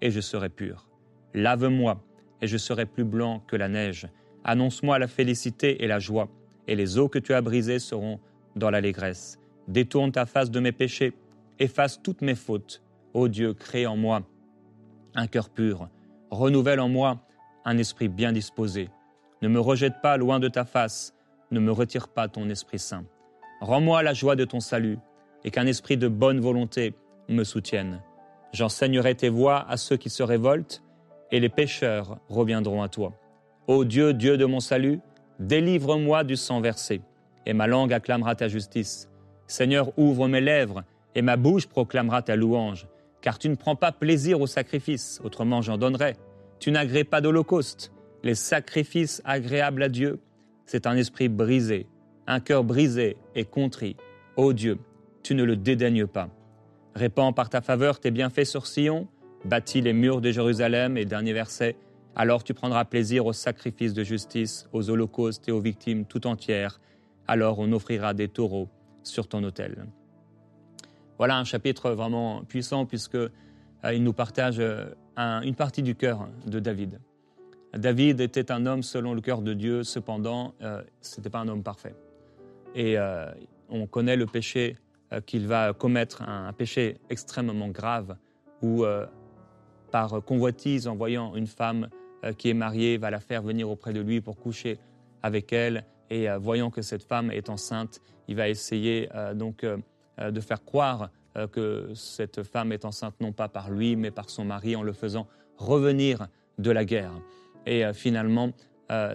et 0.00 0.10
je 0.10 0.20
serai 0.20 0.48
pur. 0.48 0.88
Lave-moi, 1.34 2.02
et 2.40 2.46
je 2.46 2.56
serai 2.56 2.86
plus 2.86 3.04
blanc 3.04 3.42
que 3.46 3.56
la 3.56 3.68
neige 3.68 4.08
Annonce-moi 4.44 4.98
la 4.98 5.08
félicité 5.08 5.84
et 5.84 5.88
la 5.88 5.98
joie, 5.98 6.28
et 6.66 6.76
les 6.76 6.98
eaux 6.98 7.08
que 7.08 7.18
tu 7.18 7.34
as 7.34 7.42
brisées 7.42 7.78
seront 7.78 8.20
dans 8.56 8.70
l'allégresse. 8.70 9.38
Détourne 9.66 10.12
ta 10.12 10.26
face 10.26 10.50
de 10.50 10.60
mes 10.60 10.72
péchés, 10.72 11.12
efface 11.58 12.00
toutes 12.02 12.22
mes 12.22 12.34
fautes. 12.34 12.82
Ô 13.12 13.28
Dieu, 13.28 13.52
crée 13.52 13.86
en 13.86 13.96
moi 13.96 14.22
un 15.14 15.26
cœur 15.26 15.50
pur, 15.50 15.88
renouvelle 16.30 16.80
en 16.80 16.88
moi 16.88 17.20
un 17.64 17.76
esprit 17.76 18.08
bien 18.08 18.32
disposé. 18.32 18.88
Ne 19.42 19.48
me 19.48 19.60
rejette 19.60 20.00
pas 20.02 20.16
loin 20.16 20.38
de 20.38 20.48
ta 20.48 20.64
face, 20.64 21.14
ne 21.50 21.60
me 21.60 21.72
retire 21.72 22.08
pas 22.08 22.28
ton 22.28 22.48
Esprit 22.48 22.78
Saint. 22.78 23.04
Rends-moi 23.60 24.02
la 24.02 24.14
joie 24.14 24.36
de 24.36 24.44
ton 24.44 24.60
salut, 24.60 24.98
et 25.44 25.50
qu'un 25.50 25.66
esprit 25.66 25.96
de 25.96 26.08
bonne 26.08 26.40
volonté 26.40 26.94
me 27.28 27.44
soutienne. 27.44 28.00
J'enseignerai 28.52 29.14
tes 29.14 29.28
voies 29.28 29.64
à 29.68 29.76
ceux 29.76 29.96
qui 29.96 30.10
se 30.10 30.22
révoltent, 30.22 30.82
et 31.30 31.40
les 31.40 31.48
pécheurs 31.48 32.18
reviendront 32.28 32.82
à 32.82 32.88
toi. 32.88 33.12
Ô 33.66 33.84
Dieu, 33.84 34.14
Dieu 34.14 34.38
de 34.38 34.46
mon 34.46 34.60
salut, 34.60 35.00
délivre-moi 35.38 36.24
du 36.24 36.36
sang 36.36 36.60
versé, 36.60 37.02
et 37.44 37.52
ma 37.52 37.66
langue 37.66 37.92
acclamera 37.92 38.34
ta 38.34 38.48
justice. 38.48 39.10
Seigneur, 39.46 39.92
ouvre 39.98 40.28
mes 40.28 40.40
lèvres, 40.40 40.84
et 41.14 41.22
ma 41.22 41.36
bouche 41.36 41.66
proclamera 41.66 42.22
ta 42.22 42.36
louange, 42.36 42.86
car 43.20 43.38
tu 43.38 43.48
ne 43.48 43.54
prends 43.54 43.76
pas 43.76 43.92
plaisir 43.92 44.40
au 44.40 44.46
sacrifice, 44.46 45.20
autrement 45.22 45.60
j'en 45.62 45.76
donnerais. 45.76 46.16
Tu 46.58 46.70
n'agrées 46.70 47.04
pas 47.04 47.20
d'holocauste. 47.20 47.92
Les 48.22 48.34
sacrifices 48.34 49.22
agréables 49.24 49.82
à 49.82 49.88
Dieu, 49.88 50.20
c'est 50.66 50.86
un 50.86 50.96
esprit 50.96 51.28
brisé, 51.28 51.86
un 52.26 52.40
cœur 52.40 52.64
brisé 52.64 53.16
et 53.34 53.44
contrit. 53.44 53.96
Ô 54.36 54.52
Dieu, 54.52 54.78
tu 55.22 55.34
ne 55.34 55.44
le 55.44 55.56
dédaignes 55.56 56.06
pas. 56.06 56.28
Répands 56.98 57.32
par 57.32 57.48
ta 57.48 57.60
faveur 57.60 58.00
tes 58.00 58.10
bienfaits 58.10 58.44
sur 58.44 58.66
Sion, 58.66 59.06
bâtis 59.44 59.80
les 59.80 59.92
murs 59.92 60.20
de 60.20 60.32
Jérusalem, 60.32 60.96
et 60.96 61.04
dernier 61.04 61.32
verset, 61.32 61.76
alors 62.16 62.42
tu 62.42 62.54
prendras 62.54 62.84
plaisir 62.84 63.24
aux 63.24 63.32
sacrifices 63.32 63.94
de 63.94 64.02
justice, 64.02 64.68
aux 64.72 64.90
holocaustes 64.90 65.48
et 65.48 65.52
aux 65.52 65.60
victimes 65.60 66.06
tout 66.06 66.26
entières, 66.26 66.80
alors 67.28 67.60
on 67.60 67.70
offrira 67.70 68.14
des 68.14 68.26
taureaux 68.26 68.68
sur 69.04 69.28
ton 69.28 69.44
autel. 69.44 69.86
Voilà 71.18 71.38
un 71.38 71.44
chapitre 71.44 71.92
vraiment 71.92 72.42
puissant 72.42 72.84
puisque 72.84 73.14
euh, 73.14 73.28
il 73.92 74.02
nous 74.02 74.12
partage 74.12 74.58
euh, 74.58 74.86
une 75.16 75.54
partie 75.54 75.84
du 75.84 75.94
cœur 75.94 76.28
de 76.46 76.58
David. 76.58 76.98
David 77.74 78.20
était 78.20 78.50
un 78.50 78.66
homme 78.66 78.82
selon 78.82 79.14
le 79.14 79.20
cœur 79.20 79.42
de 79.42 79.54
Dieu, 79.54 79.84
cependant, 79.84 80.52
euh, 80.62 80.82
ce 81.00 81.18
n'était 81.18 81.30
pas 81.30 81.38
un 81.38 81.46
homme 81.46 81.62
parfait. 81.62 81.94
Et 82.74 82.96
on 83.70 83.86
connaît 83.86 84.16
le 84.16 84.26
péché 84.26 84.76
qu'il 85.26 85.46
va 85.46 85.72
commettre, 85.72 86.22
un, 86.22 86.52
péché 86.52 86.98
extrêmement 87.08 87.68
grave, 87.68 88.16
où 88.62 88.84
par 89.90 90.22
convoitise, 90.22 90.86
en 90.86 90.96
voyant 90.96 91.34
une 91.34 91.46
femme 91.46 91.88
qui 92.36 92.50
est 92.50 92.54
mariée, 92.54 92.98
va 92.98 93.10
la 93.10 93.20
faire 93.20 93.42
venir 93.42 93.70
auprès 93.70 93.92
de 93.92 94.00
lui 94.00 94.20
pour 94.20 94.38
coucher 94.38 94.78
avec 95.22 95.52
elle, 95.52 95.84
et 96.10 96.28
voyant 96.38 96.70
que 96.70 96.82
cette 96.82 97.02
femme 97.02 97.30
est 97.30 97.48
enceinte, 97.48 98.00
il 98.26 98.36
va 98.36 98.48
essayer 98.48 99.08
donc 99.34 99.64
euh, 100.20 100.30
de 100.30 100.40
faire 100.40 100.64
croire 100.64 101.10
euh, 101.36 101.46
que 101.46 101.90
cette 101.94 102.42
femme 102.42 102.72
est 102.72 102.84
enceinte 102.84 103.14
non 103.20 103.32
pas 103.32 103.48
par 103.48 103.70
lui, 103.70 103.94
mais 103.94 104.10
par 104.10 104.30
son 104.30 104.44
mari, 104.44 104.74
en 104.74 104.82
le 104.82 104.92
faisant 104.92 105.28
revenir 105.56 106.26
de 106.58 106.70
la 106.70 106.84
guerre. 106.84 107.12
Et 107.66 107.84
euh, 107.84 107.92
finalement, 107.92 108.50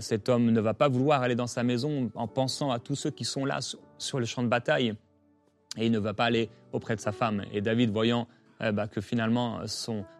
cet 0.01 0.29
homme 0.29 0.51
ne 0.51 0.61
va 0.61 0.75
pas 0.75 0.87
vouloir 0.87 1.23
aller 1.23 1.33
dans 1.33 1.47
sa 1.47 1.63
maison 1.63 2.11
en 2.13 2.27
pensant 2.27 2.69
à 2.69 2.77
tous 2.77 2.93
ceux 2.93 3.09
qui 3.09 3.25
sont 3.25 3.43
là 3.43 3.57
sur 3.97 4.19
le 4.19 4.25
champ 4.27 4.43
de 4.43 4.47
bataille. 4.47 4.93
Et 5.77 5.85
il 5.85 5.91
ne 5.91 5.99
va 5.99 6.13
pas 6.13 6.25
aller 6.25 6.49
auprès 6.71 6.95
de 6.95 7.01
sa 7.01 7.11
femme. 7.11 7.43
Et 7.51 7.61
David, 7.61 7.91
voyant 7.91 8.27
bah, 8.59 8.87
que 8.87 9.01
finalement 9.01 9.61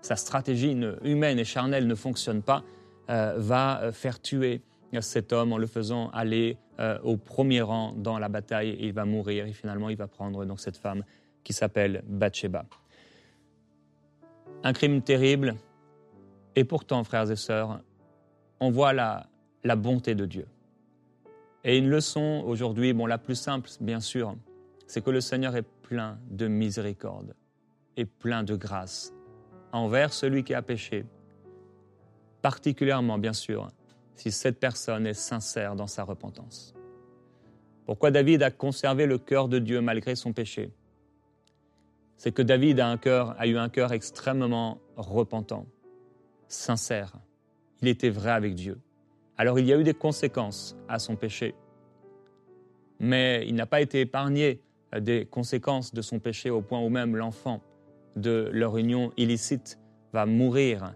sa 0.01 0.15
stratégie 0.15 0.75
humaine 1.03 1.39
et 1.39 1.45
charnelle 1.45 1.88
ne 1.88 1.95
fonctionne 1.95 2.41
pas, 2.41 2.63
va 3.07 3.91
faire 3.91 4.19
tuer 4.19 4.62
cet 5.01 5.33
homme 5.33 5.53
en 5.53 5.57
le 5.57 5.67
faisant 5.67 6.10
aller 6.10 6.57
euh, 6.79 7.00
au 7.03 7.17
premier 7.17 7.62
rang 7.62 7.93
dans 7.95 8.19
la 8.19 8.29
bataille 8.29 8.69
et 8.69 8.88
il 8.88 8.93
va 8.93 9.05
mourir 9.05 9.45
et 9.45 9.53
finalement 9.53 9.89
il 9.89 9.98
va 9.98 10.07
prendre 10.07 10.45
donc 10.45 10.60
cette 10.60 10.77
femme 10.77 11.03
qui 11.43 11.53
s'appelle 11.53 12.03
Bathsheba. 12.07 12.65
Un 14.63 14.74
crime 14.74 15.01
terrible 15.01 15.55
et 16.55 16.63
pourtant, 16.63 17.03
frères 17.03 17.29
et 17.31 17.36
sœurs, 17.36 17.81
on 18.60 18.69
voit 18.69 18.93
la, 18.93 19.27
la 19.63 19.75
bonté 19.75 20.15
de 20.15 20.25
Dieu. 20.25 20.45
Et 21.63 21.77
une 21.77 21.89
leçon 21.89 22.43
aujourd'hui, 22.45 22.93
bon, 22.93 23.05
la 23.05 23.17
plus 23.17 23.36
simple, 23.36 23.69
bien 23.81 24.00
sûr, 24.00 24.36
c'est 24.93 25.01
que 25.01 25.09
le 25.09 25.21
Seigneur 25.21 25.55
est 25.55 25.65
plein 25.81 26.19
de 26.29 26.47
miséricorde 26.47 27.33
et 27.97 28.05
plein 28.05 28.43
de 28.43 28.55
grâce 28.55 29.12
envers 29.71 30.13
celui 30.13 30.43
qui 30.43 30.53
a 30.53 30.62
péché, 30.62 31.03
particulièrement, 32.43 33.17
bien 33.17 33.33
sûr, 33.33 33.71
si 34.13 34.31
cette 34.31 34.59
personne 34.59 35.07
est 35.07 35.15
sincère 35.15 35.75
dans 35.75 35.88
sa 35.88 36.03
repentance. 36.03 36.75
Pourquoi 37.88 38.12
David 38.12 38.43
a 38.43 38.51
conservé 38.51 39.07
le 39.07 39.17
cœur 39.17 39.47
de 39.47 39.57
Dieu 39.57 39.81
malgré 39.81 40.13
son 40.13 40.31
péché? 40.31 40.71
C'est 42.17 42.31
que 42.31 42.43
David 42.43 42.79
a, 42.79 42.95
eu 43.47 43.57
un 43.57 43.69
cœur 43.69 43.93
extrêmement 43.93 44.77
repentant, 44.95 45.65
sincère. 46.47 47.13
Il 47.81 47.88
était 47.88 48.12
vrai 48.12 48.29
avec 48.29 48.53
Dieu. 48.53 48.79
Alors 49.38 49.57
il 49.57 49.65
y 49.65 49.73
a 49.73 49.79
eu 49.79 49.83
des 49.83 49.95
conséquences 49.95 50.77
à 50.88 51.00
son 51.00 51.15
péché, 51.15 51.55
mais 53.00 53.43
il 53.47 53.55
n'a 53.55 53.65
pas 53.65 53.81
été 53.81 54.00
épargné 54.01 54.62
des 55.00 55.25
conséquences 55.25 55.93
de 55.93 56.01
son 56.01 56.19
péché 56.19 56.50
au 56.50 56.62
point 56.62 56.79
où 56.81 56.89
même 56.89 57.15
l'enfant 57.15 57.62
de 58.15 58.50
leur 58.51 58.77
union 58.77 59.12
illicite 59.17 59.79
va 60.12 60.25
mourir. 60.25 60.93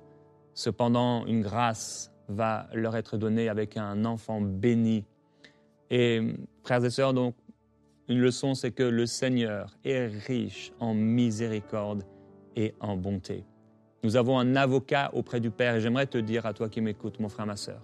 Cependant, 0.54 1.25
une 1.25 1.42
grâce 1.42 2.12
va 2.30 2.68
leur 2.74 2.96
être 2.96 3.18
donné 3.18 3.50
avec 3.50 3.77
un 3.77 4.06
enfant 4.06 4.42
béni. 4.42 5.06
Et 5.89 6.36
frères 6.63 6.84
et 6.84 6.89
sœurs, 6.89 7.13
donc, 7.13 7.36
une 8.10 8.20
leçon, 8.20 8.54
c'est 8.54 8.72
que 8.72 8.84
le 8.84 9.06
Seigneur 9.06 9.77
est 9.84 10.08
riche 10.08 10.72
en 10.80 10.94
miséricorde 10.94 12.04
et 12.56 12.74
en 12.80 12.96
bonté. 12.96 13.44
Nous 14.04 14.16
avons 14.16 14.39
un 14.39 14.56
avocat 14.56 15.12
auprès 15.13 15.39
du 15.39 15.51
Père 15.51 15.75
et 15.75 15.82
j'aimerais 15.82 16.08
te 16.08 16.18
dire 16.18 16.46
à 16.46 16.54
toi 16.54 16.70
qui 16.70 16.82
m'écoutes, 16.82 17.20
mon 17.20 17.30
frère, 17.30 17.46
ma 17.46 17.56
sœur, 17.56 17.82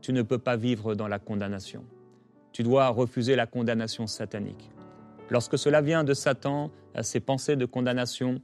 tu 0.00 0.12
ne 0.12 0.22
peux 0.22 0.38
pas 0.38 0.56
vivre 0.56 0.94
dans 0.94 1.08
la 1.08 1.18
condamnation. 1.18 1.84
Tu 2.52 2.62
dois 2.62 2.88
refuser 2.88 3.34
la 3.34 3.46
condamnation 3.46 4.06
satanique. 4.06 4.70
Lorsque 5.30 5.58
cela 5.58 5.80
vient 5.80 6.04
de 6.04 6.14
Satan, 6.14 6.70
ces 7.02 7.20
pensées 7.20 7.56
de 7.56 7.66
condamnation, 7.66 8.40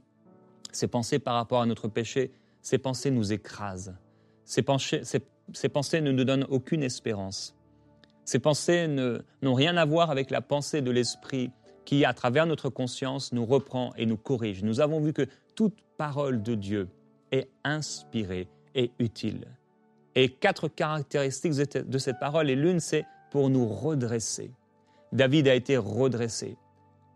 ces 0.71 0.87
pensées 0.87 1.19
par 1.19 1.35
rapport 1.35 1.61
à 1.61 1.65
notre 1.65 1.87
péché, 1.87 2.31
ces 2.61 2.77
pensées 2.77 3.11
nous 3.11 3.31
écrasent. 3.31 3.95
Ces 4.45 4.61
pensées 4.61 5.01
ne 6.01 6.11
nous 6.11 6.23
donnent 6.23 6.45
aucune 6.49 6.83
espérance. 6.83 7.55
Ces 8.25 8.39
pensées 8.39 8.87
n'ont 8.87 9.53
rien 9.53 9.77
à 9.77 9.85
voir 9.85 10.11
avec 10.11 10.29
la 10.29 10.41
pensée 10.41 10.81
de 10.81 10.91
l'Esprit 10.91 11.51
qui, 11.85 12.05
à 12.05 12.13
travers 12.13 12.45
notre 12.45 12.69
conscience, 12.69 13.33
nous 13.33 13.45
reprend 13.45 13.93
et 13.97 14.05
nous 14.05 14.17
corrige. 14.17 14.63
Nous 14.63 14.79
avons 14.79 14.99
vu 14.99 15.13
que 15.13 15.27
toute 15.55 15.77
parole 15.97 16.41
de 16.41 16.55
Dieu 16.55 16.89
est 17.31 17.49
inspirée 17.63 18.47
et 18.75 18.91
utile. 18.99 19.47
Et 20.15 20.29
quatre 20.29 20.67
caractéristiques 20.67 21.53
de 21.53 21.97
cette 21.97 22.19
parole, 22.19 22.49
et 22.49 22.55
l'une, 22.55 22.79
c'est 22.79 23.05
pour 23.31 23.49
nous 23.49 23.67
redresser. 23.67 24.51
David 25.11 25.47
a 25.47 25.55
été 25.55 25.75
redressé. 25.75 26.55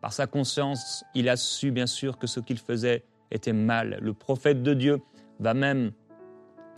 Par 0.02 0.14
sa 0.14 0.28
conscience, 0.28 1.04
il 1.16 1.30
a 1.30 1.38
su 1.38 1.72
bien 1.72 1.88
sûr 1.88 2.18
que 2.18 2.28
ce 2.28 2.40
qu'il 2.40 2.60
faisait 2.60 3.04
était 3.32 3.54
mal. 3.54 3.98
Le 4.02 4.14
prophète 4.14 4.64
de 4.64 4.74
Dieu 4.74 5.02
va 5.40 5.54
même 5.54 5.92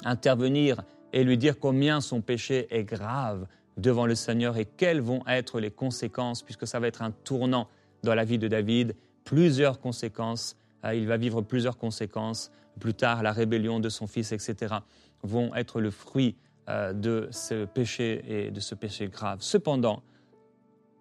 intervenir 0.06 0.82
et 1.14 1.24
lui 1.24 1.38
dire 1.38 1.60
combien 1.60 2.02
son 2.02 2.22
péché 2.22 2.68
est 2.70 2.84
grave 2.84 3.48
devant 3.78 4.06
le 4.06 4.16
Seigneur 4.16 4.58
et 4.58 4.66
quelles 4.66 5.02
vont 5.02 5.24
être 5.28 5.60
les 5.60 5.72
conséquences, 5.72 6.44
puisque 6.44 6.68
ça 6.68 6.80
va 6.80 6.88
être 6.88 7.02
un 7.02 7.12
tournant 7.12 7.68
dans 8.04 8.16
la 8.16 8.24
vie 8.24 8.38
de 8.38 8.48
David, 8.48 8.96
plusieurs 9.24 9.80
conséquences, 9.80 10.56
euh, 10.86 10.96
il 10.96 11.08
va 11.08 11.18
vivre 11.18 11.42
plusieurs 11.42 11.78
conséquences, 11.78 12.52
plus 12.80 12.94
tard 12.94 13.24
la 13.24 13.32
rébellion 13.32 13.80
de 13.80 13.90
son 13.90 14.08
fils, 14.08 14.32
etc., 14.32 14.76
vont 15.24 15.54
être 15.56 15.82
le 15.82 15.92
fruit 15.92 16.36
euh, 16.70 16.94
de 16.94 17.28
ce 17.32 17.66
péché 17.66 18.24
et 18.28 18.52
de 18.52 18.60
ce 18.60 18.76
péché 18.76 19.08
grave. 19.08 19.40
Cependant, 19.42 20.04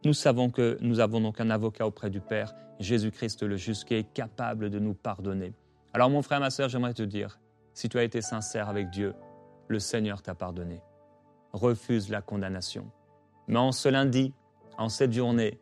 nous 0.04 0.12
savons 0.12 0.50
que 0.50 0.78
nous 0.80 1.00
avons 1.00 1.20
donc 1.20 1.40
un 1.40 1.50
avocat 1.50 1.86
auprès 1.86 2.10
du 2.10 2.20
Père, 2.20 2.54
Jésus-Christ 2.78 3.42
le 3.42 3.56
juste, 3.56 3.84
qui 3.84 3.94
est 3.94 4.12
capable 4.12 4.70
de 4.70 4.78
nous 4.78 4.94
pardonner. 4.94 5.52
Alors 5.92 6.10
mon 6.10 6.22
frère, 6.22 6.40
ma 6.40 6.50
soeur, 6.50 6.68
j'aimerais 6.68 6.94
te 6.94 7.02
dire, 7.02 7.40
si 7.74 7.88
tu 7.88 7.98
as 7.98 8.04
été 8.04 8.20
sincère 8.20 8.68
avec 8.68 8.90
Dieu, 8.90 9.14
le 9.66 9.78
Seigneur 9.78 10.22
t'a 10.22 10.34
pardonné. 10.34 10.80
Refuse 11.52 12.10
la 12.10 12.22
condamnation. 12.22 12.90
Mais 13.48 13.58
en 13.58 13.72
ce 13.72 13.88
lundi, 13.88 14.32
en 14.76 14.88
cette 14.88 15.12
journée, 15.12 15.58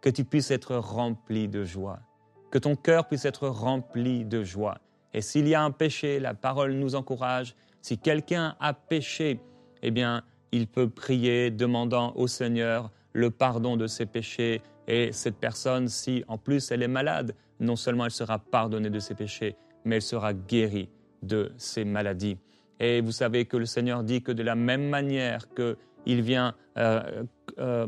que 0.00 0.10
tu 0.10 0.24
puisses 0.24 0.50
être 0.50 0.76
rempli 0.76 1.48
de 1.48 1.64
joie, 1.64 2.00
que 2.50 2.58
ton 2.58 2.76
cœur 2.76 3.08
puisse 3.08 3.24
être 3.24 3.48
rempli 3.48 4.24
de 4.24 4.44
joie. 4.44 4.78
Et 5.14 5.20
s'il 5.20 5.48
y 5.48 5.54
a 5.54 5.62
un 5.62 5.70
péché, 5.70 6.20
la 6.20 6.34
parole 6.34 6.72
nous 6.74 6.94
encourage. 6.94 7.54
Si 7.80 7.98
quelqu'un 7.98 8.56
a 8.60 8.74
péché, 8.74 9.40
eh 9.82 9.90
bien, 9.90 10.22
il 10.52 10.66
peut 10.66 10.88
prier 10.88 11.50
demandant 11.50 12.12
au 12.14 12.26
Seigneur 12.26 12.90
le 13.12 13.30
pardon 13.30 13.76
de 13.76 13.86
ses 13.86 14.06
péchés. 14.06 14.62
Et 14.88 15.12
cette 15.12 15.36
personne, 15.36 15.88
si 15.88 16.24
en 16.28 16.38
plus 16.38 16.70
elle 16.70 16.82
est 16.82 16.88
malade, 16.88 17.34
non 17.60 17.76
seulement 17.76 18.04
elle 18.04 18.10
sera 18.10 18.38
pardonnée 18.38 18.90
de 18.90 18.98
ses 18.98 19.14
péchés, 19.14 19.56
mais 19.84 19.96
elle 19.96 20.02
sera 20.02 20.34
guérie 20.34 20.88
de 21.22 21.52
ses 21.56 21.84
maladies. 21.84 22.36
Et 22.80 23.00
vous 23.00 23.12
savez 23.12 23.44
que 23.44 23.56
le 23.56 23.66
Seigneur 23.66 24.02
dit 24.02 24.22
que 24.22 24.32
de 24.32 24.42
la 24.42 24.56
même 24.56 24.88
manière 24.88 25.52
que 25.54 25.76
il 26.04 26.22
vient 26.22 26.54
euh, 26.78 27.22
euh, 27.58 27.86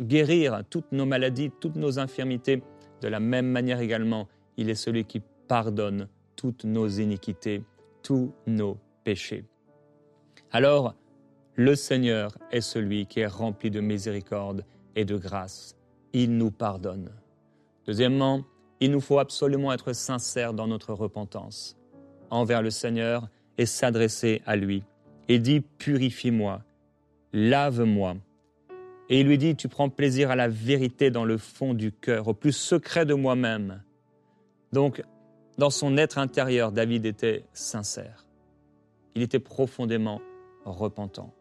guérir 0.00 0.62
toutes 0.68 0.92
nos 0.92 1.06
maladies, 1.06 1.50
toutes 1.60 1.76
nos 1.76 1.98
infirmités. 1.98 2.62
De 3.00 3.08
la 3.08 3.20
même 3.20 3.46
manière 3.46 3.80
également, 3.80 4.28
il 4.56 4.68
est 4.68 4.74
celui 4.74 5.04
qui 5.04 5.22
pardonne 5.48 6.08
toutes 6.36 6.64
nos 6.64 6.86
iniquités, 6.86 7.62
tous 8.02 8.32
nos 8.46 8.76
péchés. 9.04 9.44
Alors, 10.52 10.94
le 11.56 11.76
Seigneur 11.76 12.36
est 12.50 12.60
celui 12.60 13.06
qui 13.06 13.20
est 13.20 13.26
rempli 13.26 13.70
de 13.70 13.80
miséricorde 13.80 14.64
et 14.96 15.04
de 15.04 15.16
grâce. 15.16 15.76
Il 16.12 16.36
nous 16.36 16.50
pardonne. 16.50 17.10
Deuxièmement, 17.86 18.44
il 18.80 18.90
nous 18.90 19.00
faut 19.00 19.18
absolument 19.18 19.72
être 19.72 19.92
sincères 19.92 20.52
dans 20.52 20.66
notre 20.66 20.92
repentance 20.92 21.76
envers 22.30 22.62
le 22.62 22.70
Seigneur 22.70 23.28
et 23.58 23.66
s'adresser 23.66 24.42
à 24.46 24.56
lui. 24.56 24.82
Il 25.28 25.42
dit, 25.42 25.60
purifie-moi, 25.60 26.62
lave-moi. 27.32 28.16
Et 29.08 29.20
il 29.20 29.26
lui 29.26 29.38
dit, 29.38 29.54
tu 29.54 29.68
prends 29.68 29.90
plaisir 29.90 30.30
à 30.30 30.36
la 30.36 30.48
vérité 30.48 31.10
dans 31.10 31.24
le 31.24 31.38
fond 31.38 31.74
du 31.74 31.92
cœur, 31.92 32.28
au 32.28 32.34
plus 32.34 32.52
secret 32.52 33.06
de 33.06 33.14
moi-même. 33.14 33.82
Donc, 34.72 35.02
dans 35.56 35.70
son 35.70 35.96
être 35.96 36.18
intérieur, 36.18 36.72
David 36.72 37.06
était 37.06 37.44
sincère. 37.52 38.26
Il 39.14 39.22
était 39.22 39.38
profondément 39.38 40.20
repentant. 40.64 41.32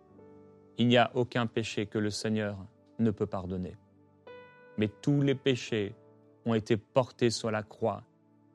Il 0.78 0.88
n'y 0.88 0.98
a 0.98 1.12
aucun 1.14 1.46
péché 1.46 1.86
que 1.86 2.00
le 2.00 2.10
Seigneur 2.10 2.58
ne 3.00 3.12
peut 3.12 3.26
pardonner. 3.26 3.76
Mais 4.78 4.88
tous 4.88 5.22
les 5.22 5.36
péchés 5.36 5.94
ont 6.46 6.54
été 6.54 6.78
portés 6.78 7.30
sur 7.30 7.52
la 7.52 7.64
croix 7.64 8.04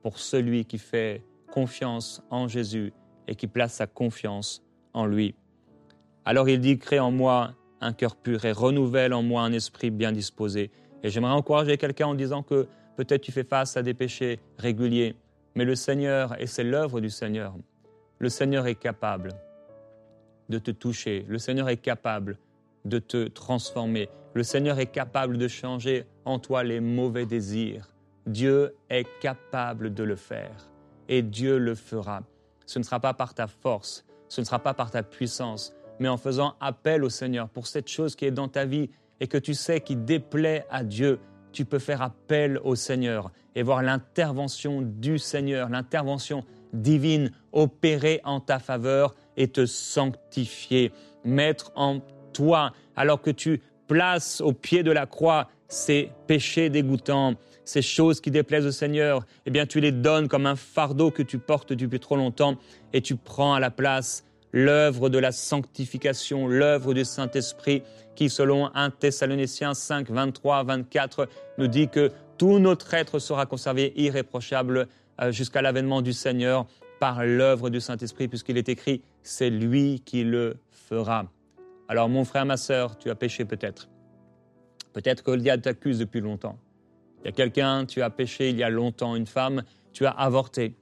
pour 0.02 0.18
celui 0.18 0.64
qui 0.64 0.78
fait 0.78 1.22
confiance 1.50 2.22
en 2.30 2.48
Jésus 2.48 2.92
et 3.26 3.34
qui 3.34 3.46
place 3.46 3.74
sa 3.74 3.86
confiance 3.86 4.62
en 4.92 5.06
lui. 5.06 5.34
Alors 6.24 6.48
il 6.48 6.60
dit, 6.60 6.78
crée 6.78 6.98
en 6.98 7.10
moi 7.10 7.54
un 7.80 7.92
cœur 7.92 8.16
pur 8.16 8.44
et 8.44 8.52
renouvelle 8.52 9.14
en 9.14 9.22
moi 9.22 9.42
un 9.42 9.52
esprit 9.52 9.90
bien 9.90 10.12
disposé. 10.12 10.70
Et 11.02 11.10
j'aimerais 11.10 11.32
encourager 11.32 11.76
quelqu'un 11.76 12.08
en 12.08 12.14
disant 12.14 12.42
que 12.42 12.66
peut-être 12.96 13.22
tu 13.22 13.32
fais 13.32 13.44
face 13.44 13.76
à 13.76 13.82
des 13.82 13.94
péchés 13.94 14.40
réguliers, 14.58 15.14
mais 15.54 15.64
le 15.64 15.76
Seigneur, 15.76 16.40
et 16.40 16.46
c'est 16.46 16.64
l'œuvre 16.64 17.00
du 17.00 17.10
Seigneur, 17.10 17.54
le 18.18 18.28
Seigneur 18.28 18.66
est 18.66 18.74
capable 18.74 19.30
de 20.48 20.58
te 20.58 20.70
toucher, 20.70 21.24
le 21.28 21.38
Seigneur 21.38 21.68
est 21.68 21.76
capable 21.76 22.38
de 22.84 22.98
te 22.98 23.28
transformer, 23.28 24.08
le 24.34 24.42
Seigneur 24.42 24.78
est 24.78 24.86
capable 24.86 25.38
de 25.38 25.48
changer 25.48 26.04
en 26.24 26.38
toi 26.38 26.62
les 26.62 26.80
mauvais 26.80 27.26
désirs. 27.26 27.88
Dieu 28.26 28.74
est 28.90 29.06
capable 29.20 29.94
de 29.94 30.04
le 30.04 30.16
faire 30.16 30.70
et 31.08 31.22
Dieu 31.22 31.58
le 31.58 31.74
fera. 31.74 32.22
Ce 32.66 32.78
ne 32.78 32.84
sera 32.84 33.00
pas 33.00 33.14
par 33.14 33.34
ta 33.34 33.46
force, 33.46 34.04
ce 34.28 34.40
ne 34.40 34.46
sera 34.46 34.58
pas 34.58 34.74
par 34.74 34.90
ta 34.90 35.02
puissance, 35.02 35.72
mais 35.98 36.08
en 36.08 36.18
faisant 36.18 36.54
appel 36.60 37.02
au 37.04 37.08
Seigneur 37.08 37.48
pour 37.48 37.66
cette 37.66 37.88
chose 37.88 38.14
qui 38.14 38.26
est 38.26 38.30
dans 38.30 38.48
ta 38.48 38.66
vie 38.66 38.90
et 39.20 39.26
que 39.26 39.38
tu 39.38 39.54
sais 39.54 39.80
qui 39.80 39.96
déplaît 39.96 40.66
à 40.70 40.84
Dieu. 40.84 41.18
Tu 41.52 41.64
peux 41.64 41.78
faire 41.78 42.02
appel 42.02 42.60
au 42.62 42.74
Seigneur 42.74 43.32
et 43.54 43.62
voir 43.62 43.82
l'intervention 43.82 44.82
du 44.82 45.18
Seigneur, 45.18 45.70
l'intervention 45.70 46.44
divine 46.72 47.32
opérer 47.52 48.20
en 48.24 48.40
ta 48.40 48.58
faveur 48.58 49.14
et 49.38 49.48
te 49.48 49.64
sanctifier, 49.64 50.92
mettre 51.24 51.72
en 51.74 52.00
toi, 52.34 52.72
alors 52.96 53.22
que 53.22 53.30
tu 53.30 53.62
places 53.86 54.42
au 54.42 54.52
pied 54.52 54.82
de 54.82 54.90
la 54.90 55.06
croix 55.06 55.48
ces 55.68 56.10
péchés 56.26 56.68
dégoûtants, 56.68 57.34
ces 57.64 57.82
choses 57.82 58.20
qui 58.20 58.30
déplaisent 58.30 58.66
au 58.66 58.72
Seigneur, 58.72 59.24
eh 59.46 59.50
bien 59.50 59.66
tu 59.66 59.80
les 59.80 59.92
donnes 59.92 60.28
comme 60.28 60.46
un 60.46 60.56
fardeau 60.56 61.10
que 61.10 61.22
tu 61.22 61.38
portes 61.38 61.72
depuis 61.72 62.00
trop 62.00 62.16
longtemps 62.16 62.56
et 62.92 63.00
tu 63.00 63.16
prends 63.16 63.54
à 63.54 63.60
la 63.60 63.70
place 63.70 64.24
l'œuvre 64.52 65.08
de 65.10 65.18
la 65.18 65.30
sanctification, 65.30 66.48
l'œuvre 66.48 66.94
du 66.94 67.04
Saint-Esprit 67.04 67.82
qui, 68.16 68.30
selon 68.30 68.70
1 68.74 68.90
Thessaloniciens 68.90 69.74
5, 69.74 70.10
23, 70.10 70.64
24, 70.64 71.28
nous 71.58 71.68
dit 71.68 71.88
que 71.88 72.10
tout 72.38 72.58
notre 72.58 72.94
être 72.94 73.18
sera 73.18 73.46
conservé 73.46 73.92
irréprochable 73.96 74.88
euh, 75.20 75.30
jusqu'à 75.30 75.60
l'avènement 75.60 76.00
du 76.00 76.12
Seigneur 76.12 76.66
par 76.98 77.24
l'œuvre 77.24 77.70
du 77.70 77.80
Saint-Esprit, 77.80 78.28
puisqu'il 78.28 78.56
est 78.56 78.68
écrit, 78.68 79.02
c'est 79.22 79.50
lui 79.50 80.00
qui 80.04 80.24
le 80.24 80.56
fera. 80.70 81.30
Alors 81.88 82.08
mon 82.08 82.24
frère, 82.24 82.44
ma 82.44 82.56
sœur, 82.56 82.98
tu 82.98 83.10
as 83.10 83.14
péché 83.14 83.44
peut-être. 83.44 83.88
Peut-être 84.92 85.22
que 85.22 85.30
le 85.30 85.38
diable 85.38 85.62
t'accuse 85.62 85.98
depuis 85.98 86.20
longtemps. 86.20 86.58
Il 87.22 87.26
y 87.26 87.28
a 87.28 87.32
quelqu'un, 87.32 87.86
tu 87.86 88.02
as 88.02 88.10
péché 88.10 88.50
il 88.50 88.56
y 88.56 88.62
a 88.62 88.70
longtemps, 88.70 89.16
une 89.16 89.26
femme, 89.26 89.62
tu 89.92 90.06
as 90.06 90.10
avorté. 90.10 90.74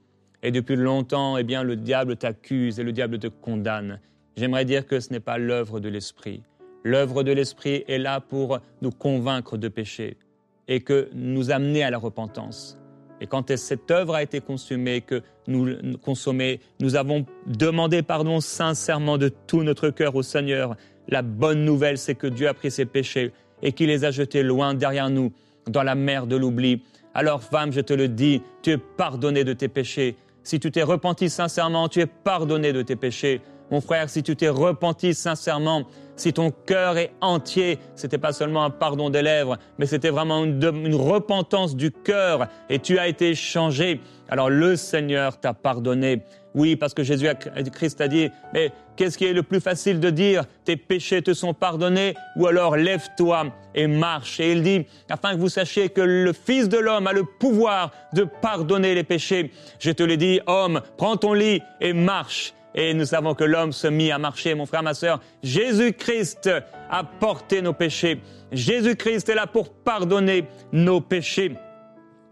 Et 0.43 0.51
depuis 0.51 0.75
longtemps, 0.75 1.37
eh 1.37 1.43
bien, 1.43 1.63
le 1.63 1.75
diable 1.75 2.15
t'accuse 2.15 2.79
et 2.79 2.83
le 2.83 2.91
diable 2.91 3.19
te 3.19 3.27
condamne. 3.27 3.99
J'aimerais 4.35 4.65
dire 4.65 4.85
que 4.85 4.99
ce 4.99 5.11
n'est 5.11 5.19
pas 5.19 5.37
l'œuvre 5.37 5.79
de 5.79 5.89
l'Esprit. 5.89 6.43
L'œuvre 6.83 7.23
de 7.23 7.31
l'Esprit 7.31 7.83
est 7.87 7.97
là 7.97 8.21
pour 8.21 8.59
nous 8.81 8.91
convaincre 8.91 9.57
de 9.57 9.67
péché 9.67 10.17
et 10.67 10.81
que 10.81 11.09
nous 11.13 11.49
amener 11.51 11.83
à 11.83 11.89
la 11.89 11.97
repentance. 11.97 12.77
Et 13.21 13.27
quand 13.27 13.55
cette 13.55 13.89
œuvre 13.91 14.15
a 14.15 14.23
été 14.23 14.41
consommée, 14.41 15.01
que 15.01 15.21
nous 15.47 15.97
consommée, 15.97 16.59
nous 16.79 16.95
avons 16.95 17.25
demandé 17.45 18.01
pardon 18.03 18.39
sincèrement 18.41 19.17
de 19.17 19.29
tout 19.29 19.63
notre 19.63 19.89
cœur 19.89 20.15
au 20.15 20.23
Seigneur. 20.23 20.75
La 21.07 21.21
bonne 21.21 21.63
nouvelle, 21.63 21.97
c'est 21.97 22.15
que 22.15 22.27
Dieu 22.27 22.47
a 22.47 22.53
pris 22.53 22.69
ses 22.71 22.85
péchés 22.85 23.31
et 23.61 23.71
qu'il 23.71 23.87
les 23.87 24.05
a 24.05 24.11
jetés 24.11 24.43
loin 24.43 24.73
derrière 24.73 25.09
nous 25.09 25.31
dans 25.67 25.83
la 25.83 25.95
mer 25.95 26.27
de 26.27 26.35
l'oubli. 26.35 26.83
Alors 27.13 27.41
femme, 27.41 27.71
je 27.71 27.81
te 27.81 27.93
le 27.93 28.07
dis, 28.07 28.41
tu 28.61 28.71
es 28.71 28.77
pardonné 28.77 29.43
de 29.43 29.53
tes 29.53 29.67
péchés. 29.67 30.15
Si 30.43 30.59
tu 30.59 30.71
t'es 30.71 30.83
repenti 30.83 31.29
sincèrement, 31.29 31.89
tu 31.89 31.99
es 31.99 32.05
pardonné 32.05 32.73
de 32.73 32.81
tes 32.81 32.95
péchés. 32.95 33.41
Mon 33.71 33.81
frère, 33.81 34.09
si 34.09 34.23
tu 34.23 34.35
t'es 34.35 34.49
repenti 34.49 35.13
sincèrement, 35.13 35.87
si 36.17 36.33
ton 36.33 36.51
cœur 36.51 36.97
est 36.97 37.11
entier, 37.21 37.79
c'était 37.95 38.17
pas 38.17 38.33
seulement 38.33 38.63
un 38.63 38.69
pardon 38.69 39.09
des 39.09 39.21
lèvres, 39.21 39.57
mais 39.77 39.85
c'était 39.85 40.09
vraiment 40.09 40.43
une, 40.43 40.61
une, 40.83 40.95
repentance 40.95 41.75
du 41.75 41.91
cœur 41.91 42.47
et 42.69 42.79
tu 42.79 42.99
as 42.99 43.07
été 43.07 43.35
changé. 43.35 44.01
Alors 44.27 44.49
le 44.49 44.75
Seigneur 44.75 45.39
t'a 45.39 45.53
pardonné. 45.53 46.23
Oui, 46.53 46.75
parce 46.75 46.95
que 46.95 47.03
Jésus, 47.03 47.27
Christ 47.71 48.01
a 48.01 48.07
dit, 48.07 48.29
mais 48.51 48.71
qu'est-ce 48.95 49.15
qui 49.15 49.25
est 49.25 49.33
le 49.33 49.43
plus 49.43 49.59
facile 49.59 49.99
de 49.99 50.09
dire? 50.09 50.45
Tes 50.65 50.75
péchés 50.75 51.21
te 51.21 51.33
sont 51.35 51.53
pardonnés 51.53 52.15
ou 52.35 52.47
alors 52.47 52.75
lève-toi 52.75 53.53
et 53.75 53.85
marche. 53.85 54.39
Et 54.39 54.53
il 54.53 54.63
dit, 54.63 54.87
afin 55.07 55.35
que 55.35 55.39
vous 55.39 55.49
sachiez 55.49 55.89
que 55.89 56.01
le 56.01 56.33
Fils 56.33 56.67
de 56.67 56.79
l'homme 56.79 57.05
a 57.05 57.13
le 57.13 57.25
pouvoir 57.39 57.91
de 58.13 58.23
pardonner 58.23 58.95
les 58.95 59.03
péchés. 59.03 59.51
Je 59.77 59.91
te 59.91 60.01
l'ai 60.01 60.17
dit, 60.17 60.39
homme, 60.47 60.81
prends 60.97 61.15
ton 61.15 61.33
lit 61.33 61.61
et 61.79 61.93
marche. 61.93 62.55
Et 62.79 62.93
nous 62.93 63.05
savons 63.05 63.33
que 63.33 63.43
l'homme 63.43 63.73
se 63.73 63.87
mit 63.87 64.11
à 64.11 64.19
marcher, 64.19 64.53
mon 64.53 64.67
frère, 64.67 64.83
ma 64.83 64.93
sœur. 64.93 65.19
Jésus-Christ 65.41 66.51
a 66.91 67.03
porté 67.03 67.63
nos 67.63 67.73
péchés. 67.73 68.21
Jésus-Christ 68.51 69.27
est 69.29 69.35
là 69.35 69.47
pour 69.47 69.73
pardonner 69.73 70.45
nos 70.71 71.01
péchés. 71.01 71.55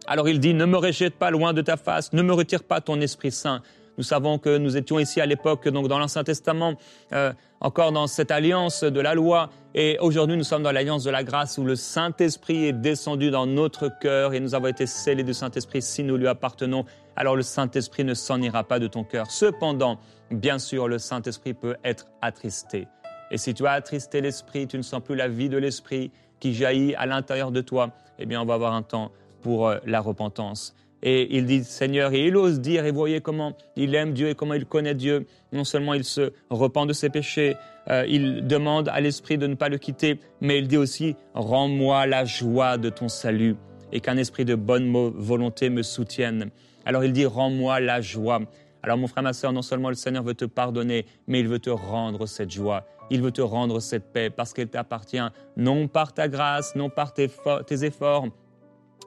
Alors 0.05 0.29
il 0.29 0.39
dit, 0.39 0.53
ne 0.53 0.65
me 0.65 0.77
rejette 0.77 1.15
pas 1.15 1.31
loin 1.31 1.53
de 1.53 1.61
ta 1.61 1.77
face, 1.77 2.13
ne 2.13 2.21
me 2.21 2.31
retire 2.31 2.63
pas 2.63 2.79
ton 2.79 3.01
Esprit 3.01 3.31
Saint. 3.31 3.63
Nous 3.97 4.03
savons 4.03 4.37
que 4.37 4.57
nous 4.57 4.77
étions 4.77 4.99
ici 4.99 5.19
à 5.19 5.25
l'époque, 5.25 5.67
donc 5.69 5.87
dans 5.87 5.97
l'Ancien 5.97 6.23
Testament, 6.23 6.75
euh, 7.13 7.33
encore 7.59 7.91
dans 7.91 8.05
cette 8.05 8.29
alliance 8.29 8.83
de 8.83 8.99
la 8.99 9.15
loi. 9.15 9.49
Et 9.73 9.97
aujourd'hui, 9.99 10.37
nous 10.37 10.43
sommes 10.43 10.63
dans 10.63 10.71
l'alliance 10.71 11.03
de 11.05 11.09
la 11.09 11.23
grâce 11.23 11.57
où 11.57 11.63
le 11.63 11.75
Saint-Esprit 11.75 12.65
est 12.65 12.73
descendu 12.73 13.31
dans 13.31 13.47
notre 13.47 13.89
cœur 13.99 14.33
et 14.33 14.39
nous 14.39 14.53
avons 14.53 14.67
été 14.67 14.85
scellés 14.85 15.23
du 15.23 15.33
Saint-Esprit 15.33 15.81
si 15.81 16.03
nous 16.03 16.17
lui 16.17 16.27
appartenons. 16.27 16.85
Alors 17.15 17.35
le 17.35 17.41
Saint-Esprit 17.41 18.03
ne 18.03 18.13
s'en 18.13 18.41
ira 18.41 18.63
pas 18.63 18.79
de 18.79 18.87
ton 18.87 19.03
cœur. 19.03 19.31
Cependant, 19.31 19.97
bien 20.31 20.59
sûr, 20.59 20.87
le 20.87 20.97
Saint-Esprit 20.97 21.53
peut 21.53 21.75
être 21.83 22.07
attristé. 22.21 22.87
Et 23.31 23.37
si 23.37 23.53
tu 23.53 23.65
as 23.65 23.71
attristé 23.71 24.21
l'Esprit, 24.21 24.67
tu 24.67 24.77
ne 24.77 24.83
sens 24.83 25.01
plus 25.01 25.15
la 25.15 25.27
vie 25.27 25.49
de 25.49 25.57
l'Esprit 25.57 26.11
qui 26.39 26.53
jaillit 26.53 26.95
à 26.95 27.05
l'intérieur 27.05 27.51
de 27.51 27.61
toi, 27.61 27.91
eh 28.19 28.25
bien, 28.25 28.41
on 28.41 28.45
va 28.45 28.53
avoir 28.53 28.73
un 28.73 28.83
temps 28.83 29.11
pour 29.41 29.67
euh, 29.67 29.77
la 29.85 29.99
repentance. 29.99 30.75
Et 31.03 31.35
il 31.37 31.45
dit 31.45 31.63
Seigneur, 31.63 32.13
et 32.13 32.25
il 32.25 32.35
ose 32.35 32.59
dire, 32.59 32.85
et 32.85 32.91
voyez 32.91 33.21
comment 33.21 33.55
il 33.75 33.93
aime 33.93 34.13
Dieu 34.13 34.29
et 34.29 34.35
comment 34.35 34.53
il 34.53 34.65
connaît 34.65 34.95
Dieu. 34.95 35.27
Non 35.51 35.63
seulement 35.63 35.93
il 35.93 36.03
se 36.03 36.33
repent 36.49 36.87
de 36.87 36.93
ses 36.93 37.09
péchés, 37.09 37.57
euh, 37.89 38.05
il 38.07 38.47
demande 38.47 38.89
à 38.89 38.99
l'Esprit 39.01 39.37
de 39.37 39.45
ne 39.45 39.55
pas 39.55 39.69
le 39.69 39.77
quitter, 39.77 40.19
mais 40.41 40.57
il 40.57 40.67
dit 40.67 40.77
aussi, 40.77 41.15
rends-moi 41.33 42.07
la 42.07 42.25
joie 42.25 42.77
de 42.77 42.89
ton 42.89 43.07
salut 43.07 43.55
et 43.91 43.99
qu'un 43.99 44.17
esprit 44.17 44.45
de 44.45 44.55
bonne 44.55 44.91
volonté 45.15 45.69
me 45.69 45.83
soutienne. 45.83 46.49
Alors 46.85 47.03
il 47.03 47.13
dit, 47.13 47.25
rends-moi 47.25 47.79
la 47.79 48.01
joie. 48.01 48.41
Alors 48.85 48.99
mon 48.99 49.07
frère, 49.07 49.23
ma 49.23 49.33
soeur, 49.33 49.51
non 49.51 49.63
seulement 49.63 49.89
le 49.89 49.95
Seigneur 49.95 50.21
veut 50.21 50.35
te 50.35 50.45
pardonner, 50.45 51.07
mais 51.25 51.39
il 51.39 51.47
veut 51.47 51.57
te 51.57 51.71
rendre 51.71 52.27
cette 52.27 52.51
joie. 52.51 52.85
Il 53.09 53.23
veut 53.23 53.31
te 53.31 53.41
rendre 53.41 53.79
cette 53.79 54.13
paix 54.13 54.29
parce 54.29 54.53
qu'elle 54.53 54.67
t'appartient 54.67 55.17
non 55.57 55.87
par 55.87 56.13
ta 56.13 56.27
grâce, 56.27 56.75
non 56.75 56.91
par 56.91 57.11
tes, 57.11 57.27
tes 57.65 57.83
efforts, 57.83 58.27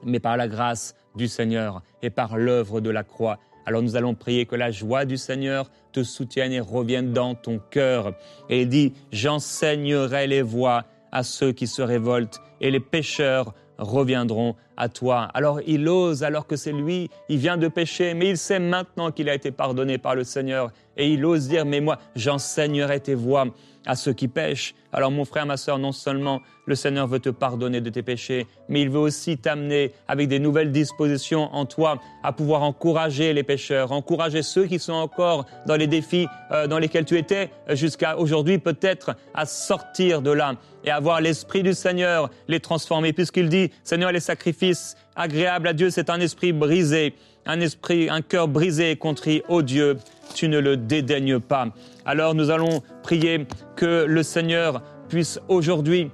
mais 0.03 0.19
par 0.19 0.35
la 0.35 0.49
grâce 0.49 0.95
du 1.15 1.29
Seigneur 1.29 1.81
et 2.01 2.09
par 2.09 2.37
l'œuvre 2.37 2.81
de 2.81 2.89
la 2.89 3.05
croix. 3.05 3.39
Alors 3.65 3.81
nous 3.81 3.95
allons 3.95 4.15
prier 4.15 4.45
que 4.45 4.57
la 4.57 4.69
joie 4.69 5.05
du 5.05 5.15
Seigneur 5.15 5.71
te 5.93 6.03
soutienne 6.03 6.51
et 6.51 6.59
revienne 6.59 7.13
dans 7.13 7.33
ton 7.33 7.61
cœur. 7.71 8.17
Et 8.49 8.63
il 8.63 8.67
dit, 8.67 8.91
j'enseignerai 9.13 10.27
les 10.27 10.41
voies 10.41 10.83
à 11.13 11.23
ceux 11.23 11.53
qui 11.53 11.67
se 11.67 11.81
révoltent 11.81 12.41
et 12.59 12.69
les 12.69 12.81
pécheurs 12.81 13.53
reviendront 13.79 14.55
à 14.77 14.89
toi. 14.89 15.29
Alors 15.33 15.59
il 15.65 15.87
ose, 15.87 16.23
alors 16.23 16.45
que 16.45 16.55
c'est 16.55 16.71
lui, 16.71 17.09
il 17.29 17.37
vient 17.37 17.57
de 17.57 17.67
pécher, 17.67 18.13
mais 18.13 18.29
il 18.29 18.37
sait 18.37 18.59
maintenant 18.59 19.11
qu'il 19.11 19.29
a 19.29 19.33
été 19.33 19.51
pardonné 19.51 19.97
par 19.97 20.15
le 20.15 20.23
Seigneur. 20.23 20.71
Et 20.97 21.09
il 21.09 21.25
ose 21.25 21.47
dire, 21.47 21.65
mais 21.65 21.79
moi, 21.79 21.97
j'enseignerai 22.15 22.99
tes 22.99 23.15
voies 23.15 23.45
à 23.85 23.95
ceux 23.95 24.13
qui 24.13 24.27
pêchent. 24.27 24.75
Alors 24.91 25.11
mon 25.11 25.25
frère, 25.25 25.45
ma 25.45 25.57
soeur, 25.57 25.77
non 25.77 25.91
seulement 25.91 26.41
le 26.65 26.75
Seigneur 26.75 27.07
veut 27.07 27.19
te 27.19 27.29
pardonner 27.29 27.81
de 27.81 27.89
tes 27.89 28.03
péchés, 28.03 28.47
mais 28.67 28.81
il 28.81 28.89
veut 28.89 28.99
aussi 28.99 29.37
t'amener 29.37 29.91
avec 30.07 30.27
des 30.27 30.39
nouvelles 30.39 30.71
dispositions 30.71 31.53
en 31.53 31.65
toi 31.65 31.99
à 32.23 32.31
pouvoir 32.33 32.63
encourager 32.63 33.33
les 33.33 33.43
pécheurs, 33.43 33.91
encourager 33.91 34.43
ceux 34.43 34.65
qui 34.65 34.79
sont 34.79 34.93
encore 34.93 35.45
dans 35.65 35.75
les 35.75 35.87
défis 35.87 36.27
euh, 36.51 36.67
dans 36.67 36.79
lesquels 36.79 37.05
tu 37.05 37.17
étais 37.17 37.49
jusqu'à 37.69 38.17
aujourd'hui, 38.17 38.57
peut-être 38.57 39.15
à 39.33 39.45
sortir 39.45 40.21
de 40.21 40.31
là 40.31 40.55
et 40.83 40.91
à 40.91 40.99
voir 40.99 41.21
l'Esprit 41.21 41.63
du 41.63 41.73
Seigneur 41.73 42.29
les 42.47 42.59
transformer, 42.59 43.13
puisqu'il 43.13 43.49
dit, 43.49 43.71
Seigneur, 43.83 44.11
les 44.11 44.19
sacrifices 44.19 44.95
agréables 45.15 45.67
à 45.67 45.73
Dieu, 45.73 45.89
c'est 45.89 46.09
un 46.09 46.19
esprit 46.19 46.53
brisé, 46.53 47.13
un 47.45 47.59
esprit, 47.59 48.09
un 48.09 48.21
cœur 48.21 48.47
brisé 48.47 48.91
et 48.91 48.95
contrit, 48.95 49.41
ô 49.47 49.61
Dieu, 49.61 49.97
tu 50.35 50.47
ne 50.47 50.59
le 50.59 50.77
dédaignes 50.77 51.39
pas. 51.39 51.67
Alors 52.05 52.35
nous 52.35 52.49
allons 52.49 52.81
prier 53.03 53.47
que 53.75 54.05
le 54.07 54.23
Seigneur 54.23 54.81
puisse 55.07 55.39
aujourd'hui 55.47 56.11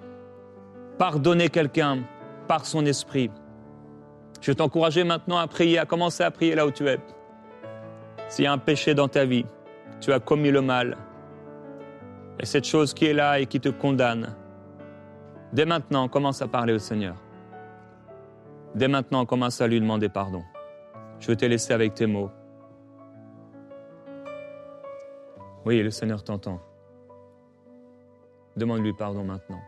pardonner 0.97 1.49
quelqu'un 1.49 1.99
par 2.47 2.65
son 2.65 2.85
esprit. 2.85 3.29
Je 4.41 4.51
vais 4.51 4.55
t'encourager 4.55 5.03
maintenant 5.03 5.37
à 5.37 5.47
prier, 5.47 5.79
à 5.79 5.85
commencer 5.85 6.23
à 6.23 6.31
prier 6.31 6.55
là 6.55 6.65
où 6.65 6.71
tu 6.71 6.87
es. 6.87 6.99
S'il 8.29 8.45
y 8.45 8.47
a 8.47 8.53
un 8.53 8.57
péché 8.57 8.93
dans 8.93 9.07
ta 9.07 9.25
vie, 9.25 9.45
tu 9.99 10.13
as 10.13 10.19
commis 10.19 10.51
le 10.51 10.61
mal, 10.61 10.97
et 12.39 12.45
cette 12.45 12.65
chose 12.65 12.93
qui 12.93 13.05
est 13.05 13.13
là 13.13 13.39
et 13.39 13.45
qui 13.45 13.59
te 13.59 13.69
condamne, 13.69 14.35
dès 15.53 15.65
maintenant, 15.65 16.07
commence 16.07 16.41
à 16.41 16.47
parler 16.47 16.73
au 16.73 16.79
Seigneur. 16.79 17.15
Dès 18.75 18.87
maintenant, 18.87 19.25
commence 19.25 19.61
à 19.61 19.67
lui 19.67 19.79
demander 19.79 20.09
pardon. 20.09 20.43
Je 21.19 21.27
vais 21.27 21.35
te 21.35 21.45
laisser 21.45 21.73
avec 21.73 21.93
tes 21.93 22.05
mots. 22.05 22.29
Oui, 25.65 25.81
le 25.81 25.89
Seigneur 25.89 26.23
t'entend. 26.23 26.59
Demande-lui 28.55 28.93
pardon 28.93 29.23
maintenant. 29.23 29.61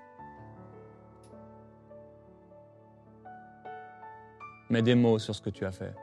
Mets 4.69 4.81
des 4.81 4.95
mots 4.95 5.17
sur 5.17 5.33
ce 5.33 5.41
que 5.41 5.49
tu 5.49 5.65
as 5.65 5.71
fait. 5.71 5.93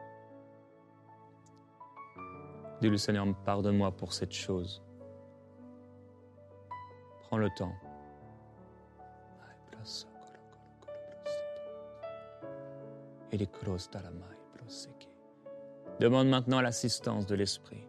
Dis-lui, 2.81 2.99
Seigneur, 2.99 3.27
pardonne-moi 3.45 3.93
pour 3.93 4.13
cette 4.13 4.33
chose. 4.33 4.83
Prends 7.23 7.39
le 7.39 7.51
temps. 7.51 7.75
Demande 16.01 16.29
maintenant 16.29 16.61
l'assistance 16.61 17.27
de 17.27 17.35
l'Esprit. 17.35 17.87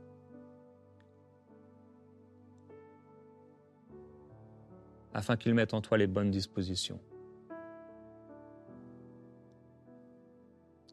afin 5.15 5.37
qu'il 5.37 5.53
mette 5.53 5.73
en 5.73 5.81
toi 5.81 5.97
les 5.97 6.07
bonnes 6.07 6.29
dispositions. 6.29 6.99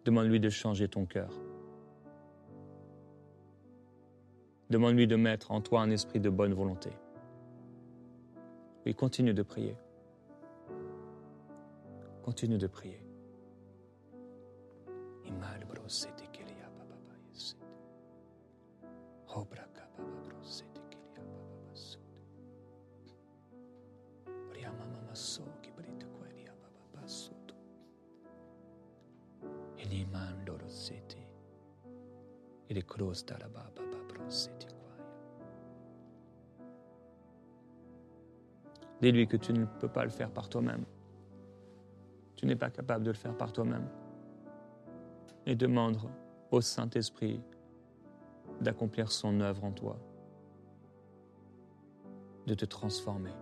Demande-lui 0.04 0.38
de 0.38 0.48
changer 0.48 0.88
ton 0.88 1.06
cœur. 1.06 1.30
Demande-lui 4.70 5.08
de 5.08 5.16
mettre 5.16 5.50
en 5.50 5.60
toi 5.60 5.82
un 5.82 5.90
esprit 5.90 6.20
de 6.20 6.30
bonne 6.30 6.54
volonté. 6.54 6.90
Et 8.86 8.94
continue 8.94 9.34
de 9.34 9.42
prier. 9.42 9.76
Continue 12.22 12.58
de 12.58 12.68
prier. 12.68 13.02
Dis-lui 39.02 39.26
que 39.26 39.36
tu 39.36 39.52
ne 39.52 39.64
peux 39.64 39.88
pas 39.88 40.04
le 40.04 40.10
faire 40.10 40.30
par 40.30 40.48
toi-même. 40.48 40.84
Tu 42.36 42.46
n'es 42.46 42.54
pas 42.54 42.70
capable 42.70 43.04
de 43.04 43.10
le 43.10 43.16
faire 43.16 43.36
par 43.36 43.52
toi-même. 43.52 43.88
Et 45.44 45.56
demande 45.56 45.98
au 46.52 46.60
Saint-Esprit 46.60 47.40
d'accomplir 48.60 49.10
son 49.10 49.40
œuvre 49.40 49.64
en 49.64 49.72
toi, 49.72 49.98
de 52.46 52.54
te 52.54 52.64
transformer, 52.64 53.32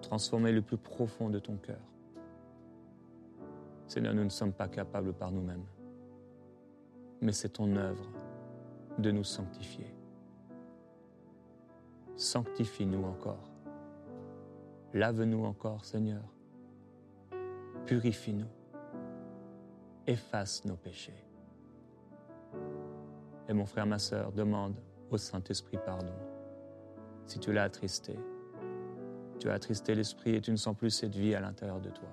transformer 0.00 0.52
le 0.52 0.62
plus 0.62 0.78
profond 0.78 1.28
de 1.30 1.38
ton 1.38 1.56
cœur. 1.56 1.80
Seigneur, 3.86 4.14
nous 4.14 4.24
ne 4.24 4.30
sommes 4.30 4.52
pas 4.52 4.68
capables 4.68 5.12
par 5.12 5.30
nous-mêmes 5.30 5.64
mais 7.22 7.32
c'est 7.32 7.50
ton 7.50 7.74
œuvre 7.76 8.04
de 8.98 9.10
nous 9.10 9.24
sanctifier. 9.24 9.94
Sanctifie-nous 12.16 13.04
encore. 13.04 13.48
Lave-nous 14.92 15.44
encore, 15.44 15.84
Seigneur. 15.84 16.22
Purifie-nous. 17.86 18.50
Efface 20.06 20.64
nos 20.64 20.76
péchés. 20.76 21.24
Et 23.48 23.52
mon 23.52 23.66
frère, 23.66 23.86
ma 23.86 23.98
sœur, 23.98 24.32
demande 24.32 24.74
au 25.10 25.18
Saint-Esprit 25.18 25.78
pardon. 25.84 26.12
Si 27.26 27.38
tu 27.38 27.52
l'as 27.52 27.64
attristé, 27.64 28.18
tu 29.38 29.50
as 29.50 29.54
attristé 29.54 29.94
l'Esprit 29.94 30.36
et 30.36 30.40
tu 30.40 30.50
ne 30.50 30.56
sens 30.56 30.76
plus 30.76 30.90
cette 30.90 31.14
vie 31.14 31.34
à 31.34 31.40
l'intérieur 31.40 31.80
de 31.80 31.90
toi. 31.90 32.08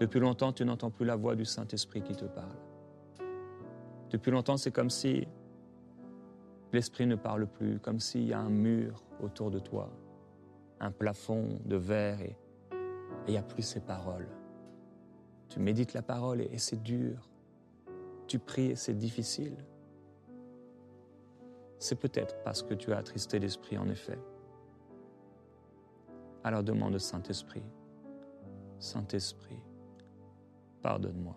Depuis 0.00 0.20
longtemps, 0.20 0.52
tu 0.52 0.64
n'entends 0.64 0.90
plus 0.90 1.04
la 1.04 1.16
voix 1.16 1.36
du 1.36 1.44
Saint-Esprit 1.44 2.02
qui 2.02 2.14
te 2.14 2.24
parle. 2.24 2.56
Depuis 4.10 4.30
longtemps, 4.30 4.56
c'est 4.56 4.70
comme 4.70 4.90
si 4.90 5.26
l'esprit 6.72 7.06
ne 7.06 7.16
parle 7.16 7.46
plus, 7.46 7.78
comme 7.78 8.00
s'il 8.00 8.24
y 8.24 8.32
a 8.32 8.40
un 8.40 8.50
mur 8.50 9.04
autour 9.22 9.50
de 9.50 9.58
toi, 9.58 9.90
un 10.80 10.90
plafond 10.90 11.60
de 11.64 11.76
verre 11.76 12.20
et 12.20 12.36
il 13.26 13.32
n'y 13.32 13.38
a 13.38 13.42
plus 13.42 13.62
ces 13.62 13.80
paroles. 13.80 14.28
Tu 15.48 15.60
médites 15.60 15.92
la 15.92 16.02
parole 16.02 16.40
et, 16.40 16.48
et 16.52 16.58
c'est 16.58 16.82
dur. 16.82 17.28
Tu 18.26 18.38
pries 18.38 18.70
et 18.70 18.76
c'est 18.76 18.94
difficile. 18.94 19.56
C'est 21.80 21.96
peut-être 21.96 22.36
parce 22.44 22.62
que 22.62 22.74
tu 22.74 22.92
as 22.92 22.98
attristé 22.98 23.38
l'esprit, 23.38 23.78
en 23.78 23.88
effet. 23.88 24.18
Alors 26.44 26.62
demande 26.62 26.98
Saint-Esprit, 26.98 27.62
Saint-Esprit, 28.78 29.58
pardonne-moi. 30.82 31.36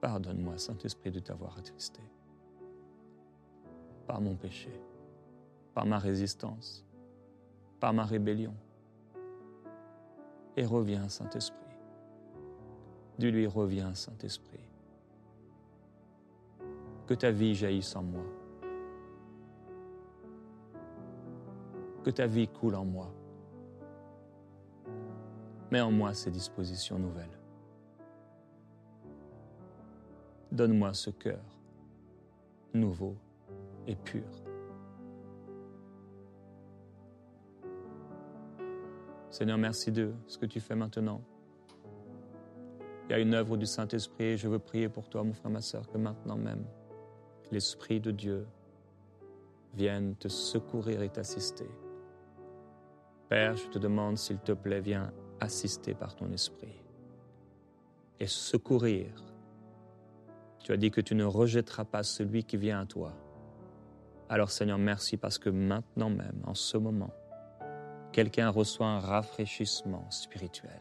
Pardonne-moi, 0.00 0.56
Saint-Esprit, 0.56 1.10
de 1.10 1.20
t'avoir 1.20 1.58
attristé 1.58 2.00
par 4.06 4.20
mon 4.20 4.34
péché, 4.34 4.72
par 5.74 5.84
ma 5.84 5.98
résistance, 5.98 6.86
par 7.80 7.92
ma 7.92 8.04
rébellion. 8.04 8.54
Et 10.56 10.64
reviens, 10.64 11.08
Saint-Esprit. 11.10 11.58
Dis-lui, 13.18 13.46
reviens, 13.46 13.94
Saint-Esprit. 13.94 14.68
Que 17.06 17.14
ta 17.14 17.30
vie 17.30 17.54
jaillisse 17.54 17.94
en 17.96 18.02
moi. 18.02 18.24
Que 22.02 22.10
ta 22.10 22.26
vie 22.26 22.48
coule 22.48 22.74
en 22.74 22.84
moi. 22.84 23.10
Mets 25.70 25.80
en 25.80 25.90
moi 25.90 26.14
ces 26.14 26.30
dispositions 26.30 26.98
nouvelles. 26.98 27.38
Donne-moi 30.52 30.92
ce 30.94 31.10
cœur 31.10 31.40
nouveau 32.74 33.16
et 33.86 33.94
pur. 33.94 34.24
Seigneur, 39.30 39.58
merci 39.58 39.90
de 39.90 40.12
ce 40.26 40.38
que 40.38 40.46
tu 40.46 40.60
fais 40.60 40.76
maintenant. 40.76 41.20
Il 43.08 43.12
y 43.12 43.14
a 43.14 43.18
une 43.18 43.34
œuvre 43.34 43.56
du 43.56 43.66
Saint-Esprit 43.66 44.24
et 44.24 44.36
je 44.36 44.48
veux 44.48 44.58
prier 44.58 44.88
pour 44.88 45.08
toi, 45.08 45.24
mon 45.24 45.32
frère, 45.32 45.50
ma 45.50 45.60
soeur, 45.60 45.88
que 45.90 45.98
maintenant 45.98 46.36
même, 46.36 46.64
l'Esprit 47.50 48.00
de 48.00 48.10
Dieu 48.10 48.46
vienne 49.74 50.14
te 50.16 50.28
secourir 50.28 51.02
et 51.02 51.08
t'assister. 51.08 51.68
Père, 53.28 53.56
je 53.56 53.68
te 53.68 53.78
demande, 53.78 54.18
s'il 54.18 54.38
te 54.38 54.52
plaît, 54.52 54.80
viens 54.80 55.12
assister 55.40 55.94
par 55.94 56.14
ton 56.14 56.30
Esprit 56.32 56.82
et 58.20 58.26
secourir 58.26 59.10
tu 60.64 60.72
as 60.72 60.78
dit 60.78 60.90
que 60.90 61.02
tu 61.02 61.14
ne 61.14 61.24
rejetteras 61.24 61.84
pas 61.84 62.02
celui 62.02 62.42
qui 62.42 62.56
vient 62.56 62.80
à 62.80 62.86
toi. 62.86 63.12
Alors 64.30 64.50
Seigneur, 64.50 64.78
merci 64.78 65.18
parce 65.18 65.38
que 65.38 65.50
maintenant 65.50 66.08
même, 66.08 66.40
en 66.46 66.54
ce 66.54 66.78
moment, 66.78 67.10
quelqu'un 68.12 68.48
reçoit 68.48 68.86
un 68.86 68.98
rafraîchissement 68.98 70.10
spirituel. 70.10 70.80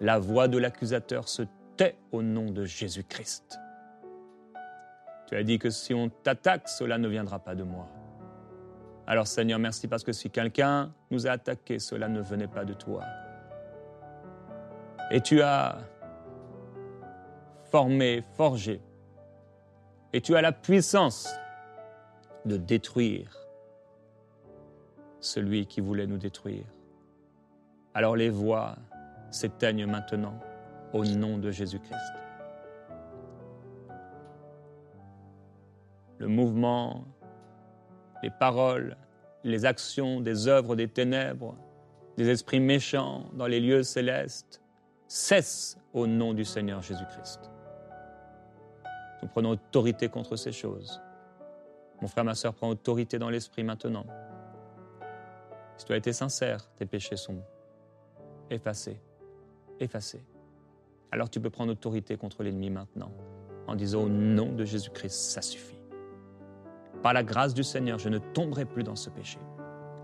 La 0.00 0.18
voix 0.18 0.48
de 0.48 0.56
l'accusateur 0.56 1.28
se 1.28 1.42
tait 1.76 1.98
au 2.10 2.22
nom 2.22 2.46
de 2.50 2.64
Jésus-Christ. 2.64 3.60
Tu 5.30 5.36
as 5.36 5.44
dit 5.44 5.60
que 5.60 5.70
si 5.70 5.94
on 5.94 6.08
t'attaque, 6.08 6.68
cela 6.68 6.98
ne 6.98 7.06
viendra 7.06 7.38
pas 7.38 7.54
de 7.54 7.62
moi. 7.62 7.86
Alors 9.06 9.28
Seigneur, 9.28 9.60
merci 9.60 9.86
parce 9.86 10.02
que 10.02 10.10
si 10.10 10.28
quelqu'un 10.28 10.92
nous 11.12 11.28
a 11.28 11.30
attaqués, 11.30 11.78
cela 11.78 12.08
ne 12.08 12.20
venait 12.20 12.48
pas 12.48 12.64
de 12.64 12.72
toi. 12.72 13.04
Et 15.12 15.20
tu 15.20 15.40
as 15.40 15.78
formé, 17.70 18.24
forgé, 18.34 18.80
et 20.12 20.20
tu 20.20 20.34
as 20.34 20.42
la 20.42 20.50
puissance 20.50 21.32
de 22.44 22.56
détruire 22.56 23.30
celui 25.20 25.66
qui 25.66 25.80
voulait 25.80 26.08
nous 26.08 26.18
détruire. 26.18 26.66
Alors 27.94 28.16
les 28.16 28.30
voix 28.30 28.74
s'éteignent 29.30 29.86
maintenant 29.86 30.34
au 30.92 31.04
nom 31.04 31.38
de 31.38 31.52
Jésus-Christ. 31.52 32.14
Le 36.20 36.28
mouvement, 36.28 37.06
les 38.22 38.28
paroles, 38.28 38.98
les 39.42 39.64
actions 39.64 40.20
des 40.20 40.48
œuvres 40.48 40.76
des 40.76 40.86
ténèbres, 40.86 41.56
des 42.18 42.28
esprits 42.28 42.60
méchants 42.60 43.24
dans 43.32 43.46
les 43.46 43.58
lieux 43.58 43.82
célestes 43.82 44.60
cessent 45.08 45.78
au 45.94 46.06
nom 46.06 46.34
du 46.34 46.44
Seigneur 46.44 46.82
Jésus-Christ. 46.82 47.50
Nous 49.22 49.28
prenons 49.28 49.52
autorité 49.52 50.10
contre 50.10 50.36
ces 50.36 50.52
choses. 50.52 51.00
Mon 52.02 52.06
frère, 52.08 52.24
ma 52.24 52.34
soeur, 52.34 52.52
prend 52.52 52.68
autorité 52.68 53.18
dans 53.18 53.30
l'esprit 53.30 53.64
maintenant. 53.64 54.04
Si 55.78 55.86
tu 55.86 55.94
as 55.94 55.96
été 55.96 56.12
sincère, 56.12 56.68
tes 56.76 56.84
péchés 56.84 57.16
sont 57.16 57.42
effacés, 58.50 59.00
effacés. 59.80 60.22
Alors 61.12 61.30
tu 61.30 61.40
peux 61.40 61.50
prendre 61.50 61.72
autorité 61.72 62.18
contre 62.18 62.42
l'ennemi 62.42 62.68
maintenant 62.68 63.10
en 63.66 63.74
disant 63.74 64.02
au 64.02 64.08
nom 64.10 64.52
de 64.52 64.66
Jésus-Christ, 64.66 65.14
ça 65.14 65.40
suffit. 65.40 65.79
Par 67.02 67.12
la 67.12 67.22
grâce 67.22 67.54
du 67.54 67.64
Seigneur, 67.64 67.98
je 67.98 68.08
ne 68.08 68.18
tomberai 68.18 68.64
plus 68.64 68.82
dans 68.82 68.96
ce 68.96 69.10
péché. 69.10 69.38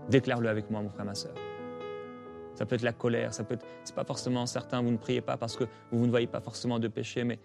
Déclare-le 0.09 0.49
avec 0.49 0.71
moi, 0.71 0.81
mon 0.81 0.89
frère, 0.89 1.05
ma 1.05 1.15
soeur. 1.15 1.35
Ça 2.55 2.65
peut 2.65 2.75
être 2.75 2.81
la 2.81 2.93
colère, 2.93 3.33
ça 3.33 3.43
peut 3.43 3.53
être. 3.53 3.65
C'est 3.83 3.95
pas 3.95 4.05
forcément 4.05 4.45
certain, 4.45 4.81
vous 4.81 4.91
ne 4.91 4.97
priez 4.97 5.21
pas 5.21 5.37
parce 5.37 5.55
que 5.55 5.65
vous 5.91 6.05
ne 6.05 6.09
voyez 6.09 6.27
pas 6.27 6.41
forcément 6.41 6.79
de 6.79 6.87
péché, 6.87 7.23
mais 7.23 7.39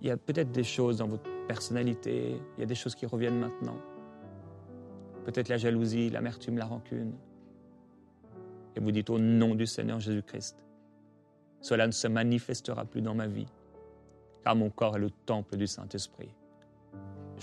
il 0.00 0.08
y 0.08 0.10
a 0.10 0.16
peut-être 0.16 0.52
des 0.52 0.64
choses 0.64 0.98
dans 0.98 1.08
votre 1.08 1.28
personnalité, 1.46 2.40
il 2.56 2.60
y 2.60 2.62
a 2.62 2.66
des 2.66 2.74
choses 2.74 2.94
qui 2.94 3.04
reviennent 3.04 3.38
maintenant. 3.38 3.76
Peut-être 5.24 5.48
la 5.48 5.58
jalousie, 5.58 6.10
l'amertume, 6.10 6.56
la 6.56 6.66
rancune 6.66 7.12
et 8.76 8.80
vous 8.80 8.90
dites 8.90 9.10
au 9.10 9.18
nom 9.18 9.54
du 9.54 9.66
Seigneur 9.66 10.00
Jésus-Christ, 10.00 10.56
cela 11.60 11.86
ne 11.86 11.92
se 11.92 12.08
manifestera 12.08 12.84
plus 12.84 13.02
dans 13.02 13.14
ma 13.14 13.26
vie, 13.26 13.46
car 14.42 14.56
mon 14.56 14.70
corps 14.70 14.96
est 14.96 15.00
le 15.00 15.10
temple 15.10 15.56
du 15.56 15.66
Saint-Esprit. 15.66 16.30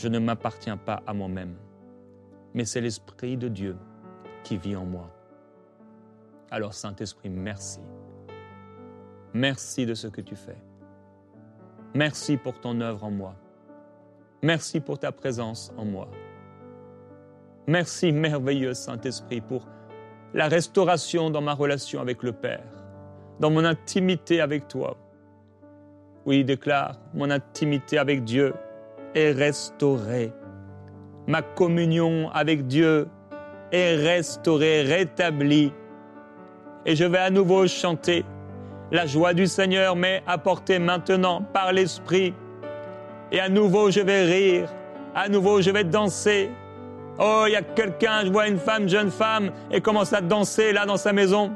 Je 0.02 0.08
ne 0.08 0.18
m'appartiens 0.18 0.78
pas 0.78 1.04
à 1.06 1.14
moi-même, 1.14 1.54
mais 2.56 2.66
c'est 2.66 2.82
l'Esprit 2.82 3.38
de 3.38 3.48
Dieu 3.48 3.78
qui 4.44 4.58
vit 4.58 4.76
en 4.76 4.84
moi. 4.84 5.08
Alors 6.50 6.74
Saint-Esprit, 6.74 7.30
merci. 7.30 7.82
Merci 9.36 9.86
de 9.86 9.94
ce 9.94 10.08
que 10.08 10.22
tu 10.22 10.36
fais. 10.36 10.58
Merci 11.94 12.38
pour 12.38 12.60
ton 12.60 12.82
œuvre 12.82 13.04
en 13.04 13.12
moi. 13.12 13.36
Merci 14.42 14.80
pour 14.80 14.98
ta 14.98 15.12
présence 15.12 15.72
en 15.78 15.86
moi. 15.86 16.08
Merci 17.68 18.12
merveilleux 18.12 18.74
Saint-Esprit 18.74 19.42
pour 19.42 19.68
la 20.34 20.48
restauration 20.48 21.30
dans 21.30 21.42
ma 21.42 21.54
relation 21.54 22.02
avec 22.02 22.24
le 22.24 22.32
Père, 22.32 22.66
dans 23.40 23.52
mon 23.52 23.66
intimité 23.66 24.42
avec 24.42 24.68
toi. 24.68 24.98
Oui, 26.26 26.44
déclare, 26.44 27.00
mon 27.14 27.30
intimité 27.30 28.00
avec 28.00 28.24
Dieu 28.24 28.56
est 29.16 29.32
restaurée. 29.32 30.34
Ma 31.28 31.42
communion 31.42 32.30
avec 32.34 32.68
Dieu 32.68 33.08
est 33.72 33.96
restaurée, 33.96 34.82
rétablie. 34.82 35.72
Et 36.86 36.96
je 36.96 37.06
vais 37.06 37.20
à 37.20 37.30
nouveau 37.30 37.68
chanter. 37.68 38.26
La 38.92 39.06
joie 39.06 39.34
du 39.34 39.48
Seigneur 39.48 39.96
m'est 39.96 40.24
apportée 40.28 40.80
maintenant 40.80 41.42
par 41.54 41.72
l'Esprit. 41.72 42.34
Et 43.32 43.40
à 43.40 43.50
nouveau, 43.50 43.92
je 43.92 44.02
vais 44.02 44.24
rire. 44.24 44.70
À 45.16 45.30
nouveau, 45.30 45.62
je 45.62 45.72
vais 45.72 45.84
danser. 45.84 46.50
Oh, 47.20 47.44
il 47.48 47.52
y 47.52 47.56
a 47.56 47.62
quelqu'un, 47.62 48.26
je 48.26 48.32
vois 48.32 48.48
une 48.48 48.58
femme, 48.58 48.90
jeune 48.90 49.12
femme, 49.12 49.52
et 49.70 49.82
commence 49.82 50.12
à 50.14 50.22
danser 50.22 50.74
là 50.74 50.86
dans 50.86 50.98
sa 50.98 51.14
maison. 51.14 51.52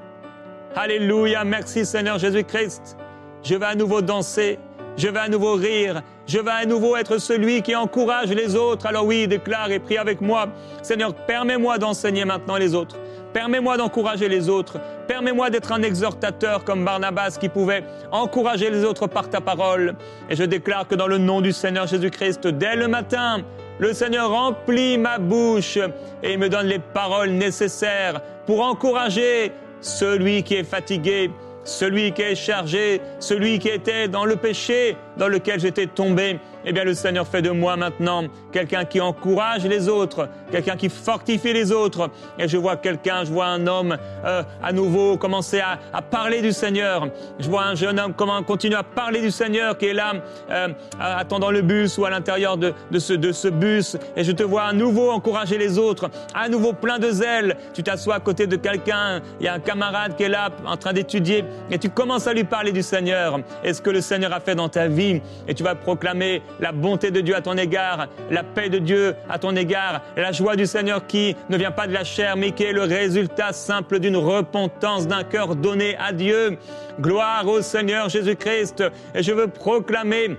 Alléluia, 0.76 1.44
merci 1.44 1.86
Seigneur 1.86 2.20
Jésus-Christ. 2.20 2.98
Je 3.44 3.56
vais 3.56 3.66
à 3.66 3.76
nouveau 3.76 4.02
danser, 4.02 4.60
je 4.98 5.08
vais 5.08 5.20
à 5.20 5.30
nouveau 5.30 5.54
rire, 5.54 6.02
je 6.28 6.40
vais 6.40 6.52
à 6.52 6.66
nouveau 6.66 6.96
être 6.96 7.20
celui 7.20 7.62
qui 7.62 7.76
encourage 7.76 8.32
les 8.32 8.56
autres. 8.56 8.88
Alors 8.88 9.06
oui, 9.06 9.28
déclare 9.28 9.72
et 9.72 9.80
prie 9.80 9.98
avec 9.98 10.22
moi. 10.22 10.48
Seigneur, 10.82 11.14
permets-moi 11.14 11.78
d'enseigner 11.78 12.26
maintenant 12.26 12.58
les 12.58 12.74
autres. 12.74 12.98
Permets-moi 13.32 13.78
d'encourager 13.78 14.28
les 14.28 14.50
autres. 14.50 14.80
Permets-moi 15.08 15.50
d'être 15.50 15.72
un 15.72 15.84
exhortateur 15.84 16.64
comme 16.64 16.84
Barnabas 16.84 17.38
qui 17.40 17.50
pouvait 17.50 17.84
encourager 18.12 18.72
les 18.72 18.84
autres 18.84 19.08
par 19.08 19.30
ta 19.30 19.40
parole. 19.40 19.94
Et 20.30 20.36
je 20.36 20.44
déclare 20.44 20.88
que 20.88 20.96
dans 20.96 21.08
le 21.08 21.20
nom 21.20 21.42
du 21.42 21.52
Seigneur 21.52 21.86
Jésus-Christ, 21.86 22.48
dès 22.48 22.76
le 22.76 22.88
matin, 22.88 23.44
le 23.78 23.94
Seigneur 23.94 24.32
remplit 24.32 24.98
ma 24.98 25.20
bouche 25.20 25.78
et 26.24 26.38
me 26.38 26.50
donne 26.50 26.68
les 26.68 26.80
paroles 26.80 27.32
nécessaires 27.32 28.22
pour 28.48 28.64
encourager 28.64 29.52
celui 29.82 30.42
qui 30.44 30.56
est 30.56 30.64
fatigué, 30.64 31.30
celui 31.66 32.14
qui 32.14 32.22
est 32.22 32.36
chargé, 32.36 33.02
celui 33.20 33.60
qui 33.60 33.68
était 33.68 34.08
dans 34.08 34.26
le 34.26 34.38
péché 34.38 34.96
dans 35.18 35.28
lequel 35.28 35.60
j'étais 35.60 35.88
tombé 35.88 36.40
eh 36.66 36.74
bien 36.74 36.84
le 36.84 36.94
Seigneur 36.94 37.28
fait 37.28 37.42
de 37.42 37.52
moi 37.52 37.78
maintenant 37.78 38.24
quelqu'un 38.52 38.86
qui 38.86 39.00
encourage 39.00 39.66
les 39.66 39.88
autres, 39.88 40.28
quelqu'un 40.52 40.76
qui 40.76 40.90
fortifie 40.90 41.54
les 41.54 41.72
autres. 41.72 42.10
Et 42.40 42.48
je 42.48 42.58
vois 42.58 42.76
quelqu'un, 42.76 43.24
je 43.24 43.32
vois 43.32 43.46
un 43.46 43.68
homme 43.68 43.98
euh, 44.26 44.44
à 44.64 44.74
nouveau 44.74 45.18
commencer 45.18 45.60
à, 45.60 46.02
parler 46.02 46.42
du 46.42 46.52
Seigneur. 46.52 47.08
Je 47.40 47.50
vois 47.50 47.66
un 47.66 47.76
jeune 47.76 48.00
homme 48.00 48.14
comment 48.16 48.42
continuer 48.44 48.76
à 48.76 48.84
parler 48.84 49.22
du 49.22 49.32
Seigneur 49.32 49.78
qui 49.78 49.88
est 49.88 49.94
là 49.94 50.14
euh, 50.50 50.70
attendant 51.00 51.52
le 51.52 51.62
bus 51.62 51.98
ou 51.98 52.06
à 52.06 52.10
l'intérieur 52.10 52.58
de, 52.58 52.74
ce, 52.98 53.14
de 53.14 53.32
ce 53.32 53.48
bus. 53.48 53.98
Et 54.16 54.24
je 54.24 54.32
te 54.32 54.44
vois 54.44 54.64
à 54.64 54.74
nouveau 54.74 55.12
encourager 55.12 55.58
les 55.58 55.78
autres, 55.78 56.10
à 56.34 56.50
nouveau 56.50 56.74
plein 56.74 57.00
de 57.00 57.12
zèle. 57.12 57.58
Tu 57.74 57.84
t'assois 57.84 58.16
à 58.16 58.20
côté 58.20 58.48
de 58.48 58.56
quelqu'un, 58.56 59.22
il 59.40 59.46
y 59.46 59.50
a 59.50 59.54
un 59.54 59.60
camarade 59.60 60.16
qui 60.16 60.24
est 60.24 60.30
là 60.30 60.50
en 60.66 60.78
train 60.78 60.94
d'étudier 60.94 61.44
et 61.70 61.78
tu 61.78 61.90
commences 61.90 62.28
à 62.28 62.34
lui 62.34 62.44
parler 62.44 62.72
du 62.72 62.82
Seigneur 62.82 63.40
et 63.64 63.74
ce 63.74 63.82
que 63.82 63.90
le 63.90 64.02
Seigneur 64.02 64.34
a 64.34 64.40
fait 64.40 64.56
dans 64.56 64.70
ta 64.70 64.88
vie. 64.88 65.05
Et 65.48 65.54
tu 65.54 65.64
vas 65.64 65.76
proclamer 65.76 66.42
la 66.60 66.72
bonté 66.72 67.12
de 67.12 67.22
Dieu 67.22 67.36
à 67.36 67.42
ton 67.42 67.58
égard, 67.58 68.08
la 68.32 68.44
paix 68.44 68.70
de 68.70 68.80
Dieu 68.80 69.16
à 69.30 69.40
ton 69.40 69.56
égard, 69.56 70.02
la 70.18 70.32
joie 70.32 70.56
du 70.56 70.66
Seigneur 70.66 71.06
qui 71.08 71.36
ne 71.50 71.58
vient 71.58 71.72
pas 71.72 71.88
de 71.88 71.94
la 71.94 72.04
chair, 72.04 72.36
mais 72.38 72.52
qui 72.52 72.64
est 72.64 72.74
le 72.74 72.84
résultat 72.84 73.54
simple 73.54 74.00
d'une 74.00 74.18
repentance 74.18 75.08
d'un 75.08 75.24
cœur 75.24 75.56
donné 75.56 75.96
à 75.98 76.12
Dieu. 76.12 76.58
Gloire 77.00 77.48
au 77.48 77.62
Seigneur 77.62 78.10
Jésus-Christ. 78.10 78.84
Et 79.14 79.24
je 79.24 79.32
veux 79.32 79.48
proclamer 79.48 80.38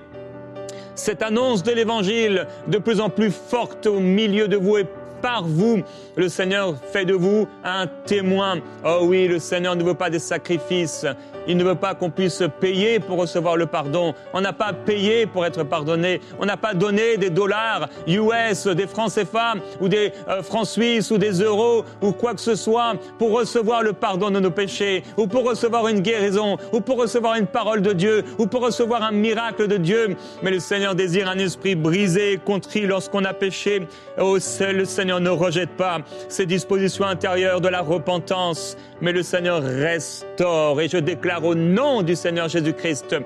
cette 0.94 1.22
annonce 1.22 1.62
de 1.62 1.72
l'Évangile 1.72 2.46
de 2.66 2.78
plus 2.78 3.00
en 3.00 3.10
plus 3.10 3.30
forte 3.30 3.86
au 3.86 4.00
milieu 4.00 4.48
de 4.48 4.56
vous 4.56 4.78
et 4.78 4.86
par 5.20 5.44
vous. 5.44 5.82
Le 6.16 6.28
Seigneur 6.28 6.74
fait 6.92 7.04
de 7.04 7.14
vous 7.14 7.46
un 7.64 7.86
témoin. 8.06 8.56
Oh 8.84 9.00
oui, 9.02 9.28
le 9.28 9.38
Seigneur 9.38 9.76
ne 9.76 9.84
veut 9.84 9.94
pas 9.94 10.10
des 10.10 10.18
sacrifices. 10.18 11.06
Il 11.48 11.56
ne 11.56 11.64
veut 11.64 11.76
pas 11.76 11.94
qu'on 11.94 12.10
puisse 12.10 12.42
payer 12.60 12.98
pour 12.98 13.18
recevoir 13.18 13.56
le 13.56 13.66
pardon. 13.66 14.14
On 14.32 14.40
n'a 14.40 14.52
pas 14.52 14.72
payé 14.72 15.26
pour 15.26 15.46
être 15.46 15.62
pardonné. 15.62 16.20
On 16.40 16.46
n'a 16.46 16.56
pas 16.56 16.74
donné 16.74 17.16
des 17.16 17.30
dollars 17.30 17.88
US, 18.08 18.66
des 18.66 18.86
francs 18.86 19.12
CFA 19.12 19.54
ou 19.80 19.88
des 19.88 20.12
euh, 20.28 20.42
francs 20.42 20.66
suisses 20.66 21.10
ou 21.10 21.18
des 21.18 21.42
euros 21.42 21.84
ou 22.02 22.12
quoi 22.12 22.34
que 22.34 22.40
ce 22.40 22.56
soit 22.56 22.94
pour 23.18 23.30
recevoir 23.30 23.82
le 23.82 23.92
pardon 23.92 24.30
de 24.30 24.40
nos 24.40 24.50
péchés 24.50 25.04
ou 25.16 25.26
pour 25.26 25.44
recevoir 25.44 25.86
une 25.88 26.00
guérison 26.00 26.56
ou 26.72 26.80
pour 26.80 26.98
recevoir 26.98 27.36
une 27.36 27.46
parole 27.46 27.80
de 27.80 27.92
Dieu 27.92 28.24
ou 28.38 28.46
pour 28.46 28.62
recevoir 28.62 29.02
un 29.02 29.12
miracle 29.12 29.68
de 29.68 29.76
Dieu. 29.76 30.16
Mais 30.42 30.50
le 30.50 30.58
Seigneur 30.58 30.94
désire 30.94 31.28
un 31.28 31.38
esprit 31.38 31.76
brisé 31.76 32.40
contrit 32.44 32.86
lorsqu'on 32.86 33.24
a 33.24 33.32
péché. 33.32 33.86
Oh, 34.18 34.36
le 34.60 34.84
Seigneur 34.84 35.05
ne 35.06 35.30
rejette 35.30 35.70
pas 35.70 35.98
ces 36.28 36.46
dispositions 36.46 37.04
intérieures 37.04 37.60
de 37.60 37.68
la 37.68 37.80
repentance, 37.80 38.76
mais 39.00 39.12
le 39.12 39.22
Seigneur 39.22 39.62
restaure. 39.62 40.80
Et 40.80 40.88
je 40.88 40.98
déclare 40.98 41.44
au 41.44 41.54
nom 41.54 42.02
du 42.02 42.14
Seigneur 42.14 42.48
Jésus-Christ 42.48 43.16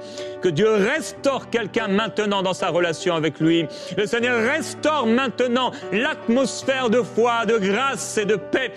que 0.40 0.48
Dieu 0.48 0.70
restaure 0.70 1.50
quelqu'un 1.50 1.88
maintenant 1.88 2.42
dans 2.42 2.54
sa 2.54 2.68
relation 2.68 3.14
avec 3.14 3.40
lui. 3.40 3.66
Le 3.96 4.06
Seigneur 4.06 4.42
restaure 4.42 5.06
maintenant 5.06 5.72
l'atmosphère 5.92 6.90
de 6.90 7.02
foi, 7.02 7.46
de 7.46 7.58
grâce 7.58 8.18
et 8.18 8.24
de 8.24 8.36
paix 8.36 8.72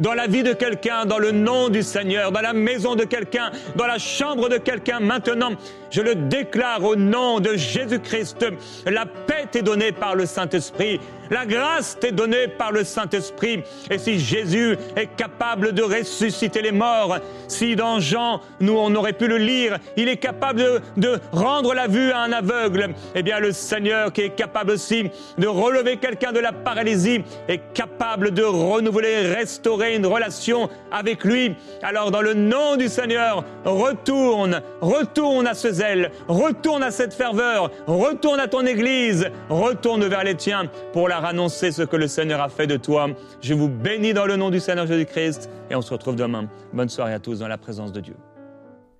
dans 0.00 0.14
la 0.14 0.26
vie 0.26 0.42
de 0.42 0.52
quelqu'un, 0.52 1.04
dans 1.04 1.18
le 1.18 1.30
nom 1.30 1.68
du 1.68 1.82
Seigneur, 1.82 2.32
dans 2.32 2.40
la 2.40 2.52
maison 2.52 2.96
de 2.96 3.04
quelqu'un, 3.04 3.50
dans 3.76 3.86
la 3.86 3.98
chambre 3.98 4.48
de 4.48 4.56
quelqu'un. 4.56 4.98
Maintenant, 4.98 5.52
je 5.90 6.00
le 6.00 6.14
déclare 6.14 6.82
au 6.82 6.96
nom 6.96 7.40
de 7.40 7.56
Jésus-Christ. 7.56 8.46
La 8.86 9.06
paix 9.06 9.46
t'est 9.50 9.62
donnée 9.62 9.92
par 9.92 10.14
le 10.14 10.26
Saint-Esprit. 10.26 11.00
La 11.30 11.46
grâce 11.46 11.96
t'est 12.00 12.10
donnée 12.10 12.48
par 12.48 12.72
le 12.72 12.82
Saint-Esprit. 12.82 13.62
Et 13.88 13.98
si 13.98 14.18
Jésus 14.18 14.76
est 14.96 15.14
capable 15.16 15.72
de 15.72 15.82
ressusciter 15.82 16.60
les 16.60 16.72
morts, 16.72 17.18
si 17.46 17.76
dans 17.76 18.00
Jean, 18.00 18.40
nous, 18.58 18.76
on 18.76 18.94
aurait 18.96 19.12
pu 19.12 19.28
le 19.28 19.36
lire, 19.36 19.78
il 19.96 20.08
est 20.08 20.16
capable 20.16 20.58
de, 20.58 20.80
de 20.96 21.20
rendre 21.30 21.72
la 21.72 21.86
vue 21.86 22.10
à 22.10 22.22
un 22.22 22.32
aveugle, 22.32 22.94
eh 23.14 23.22
bien 23.22 23.38
le 23.38 23.52
Seigneur 23.52 24.12
qui 24.12 24.22
est 24.22 24.34
capable 24.34 24.72
aussi 24.72 25.10
de 25.38 25.46
relever 25.46 25.98
quelqu'un 25.98 26.32
de 26.32 26.40
la 26.40 26.52
paralysie 26.52 27.22
est 27.46 27.60
capable 27.74 28.32
de 28.32 28.42
renouveler, 28.42 29.32
restaurer 29.32 29.89
une 29.94 30.06
relation 30.06 30.68
avec 30.90 31.24
lui. 31.24 31.54
Alors 31.82 32.10
dans 32.10 32.22
le 32.22 32.34
nom 32.34 32.76
du 32.76 32.88
Seigneur, 32.88 33.44
retourne, 33.64 34.60
retourne 34.80 35.46
à 35.46 35.54
ce 35.54 35.70
zèle, 35.70 36.10
retourne 36.28 36.82
à 36.82 36.90
cette 36.90 37.14
ferveur, 37.14 37.70
retourne 37.86 38.40
à 38.40 38.48
ton 38.48 38.66
Église, 38.66 39.30
retourne 39.48 40.04
vers 40.06 40.24
les 40.24 40.34
tiens 40.34 40.70
pour 40.92 41.08
la 41.08 41.20
annoncer 41.30 41.70
ce 41.70 41.82
que 41.82 41.96
le 41.96 42.08
Seigneur 42.08 42.40
a 42.40 42.48
fait 42.48 42.66
de 42.66 42.76
toi. 42.76 43.08
Je 43.40 43.54
vous 43.54 43.68
bénis 43.68 44.12
dans 44.12 44.26
le 44.26 44.36
nom 44.36 44.50
du 44.50 44.60
Seigneur 44.60 44.86
Jésus-Christ 44.86 45.48
et 45.70 45.74
on 45.74 45.82
se 45.82 45.92
retrouve 45.92 46.16
demain. 46.16 46.48
Bonne 46.72 46.88
soirée 46.88 47.14
à 47.14 47.18
tous 47.20 47.38
dans 47.38 47.48
la 47.48 47.58
présence 47.58 47.92
de 47.92 48.00
Dieu. 48.00 48.14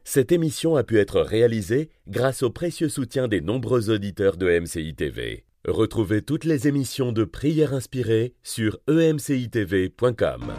Cette 0.04 0.32
émission 0.32 0.76
a 0.76 0.82
pu 0.82 0.98
être 0.98 1.20
réalisée 1.20 1.90
grâce 2.08 2.42
au 2.42 2.50
précieux 2.50 2.88
soutien 2.88 3.28
des 3.28 3.40
nombreux 3.40 3.90
auditeurs 3.90 4.36
de 4.36 4.60
MCI 4.60 4.94
TV. 4.94 5.44
Retrouvez 5.66 6.22
toutes 6.22 6.44
les 6.44 6.68
émissions 6.68 7.12
de 7.12 7.24
prières 7.24 7.74
inspirées 7.74 8.34
sur 8.42 8.78
emcitv.com. 8.88 10.52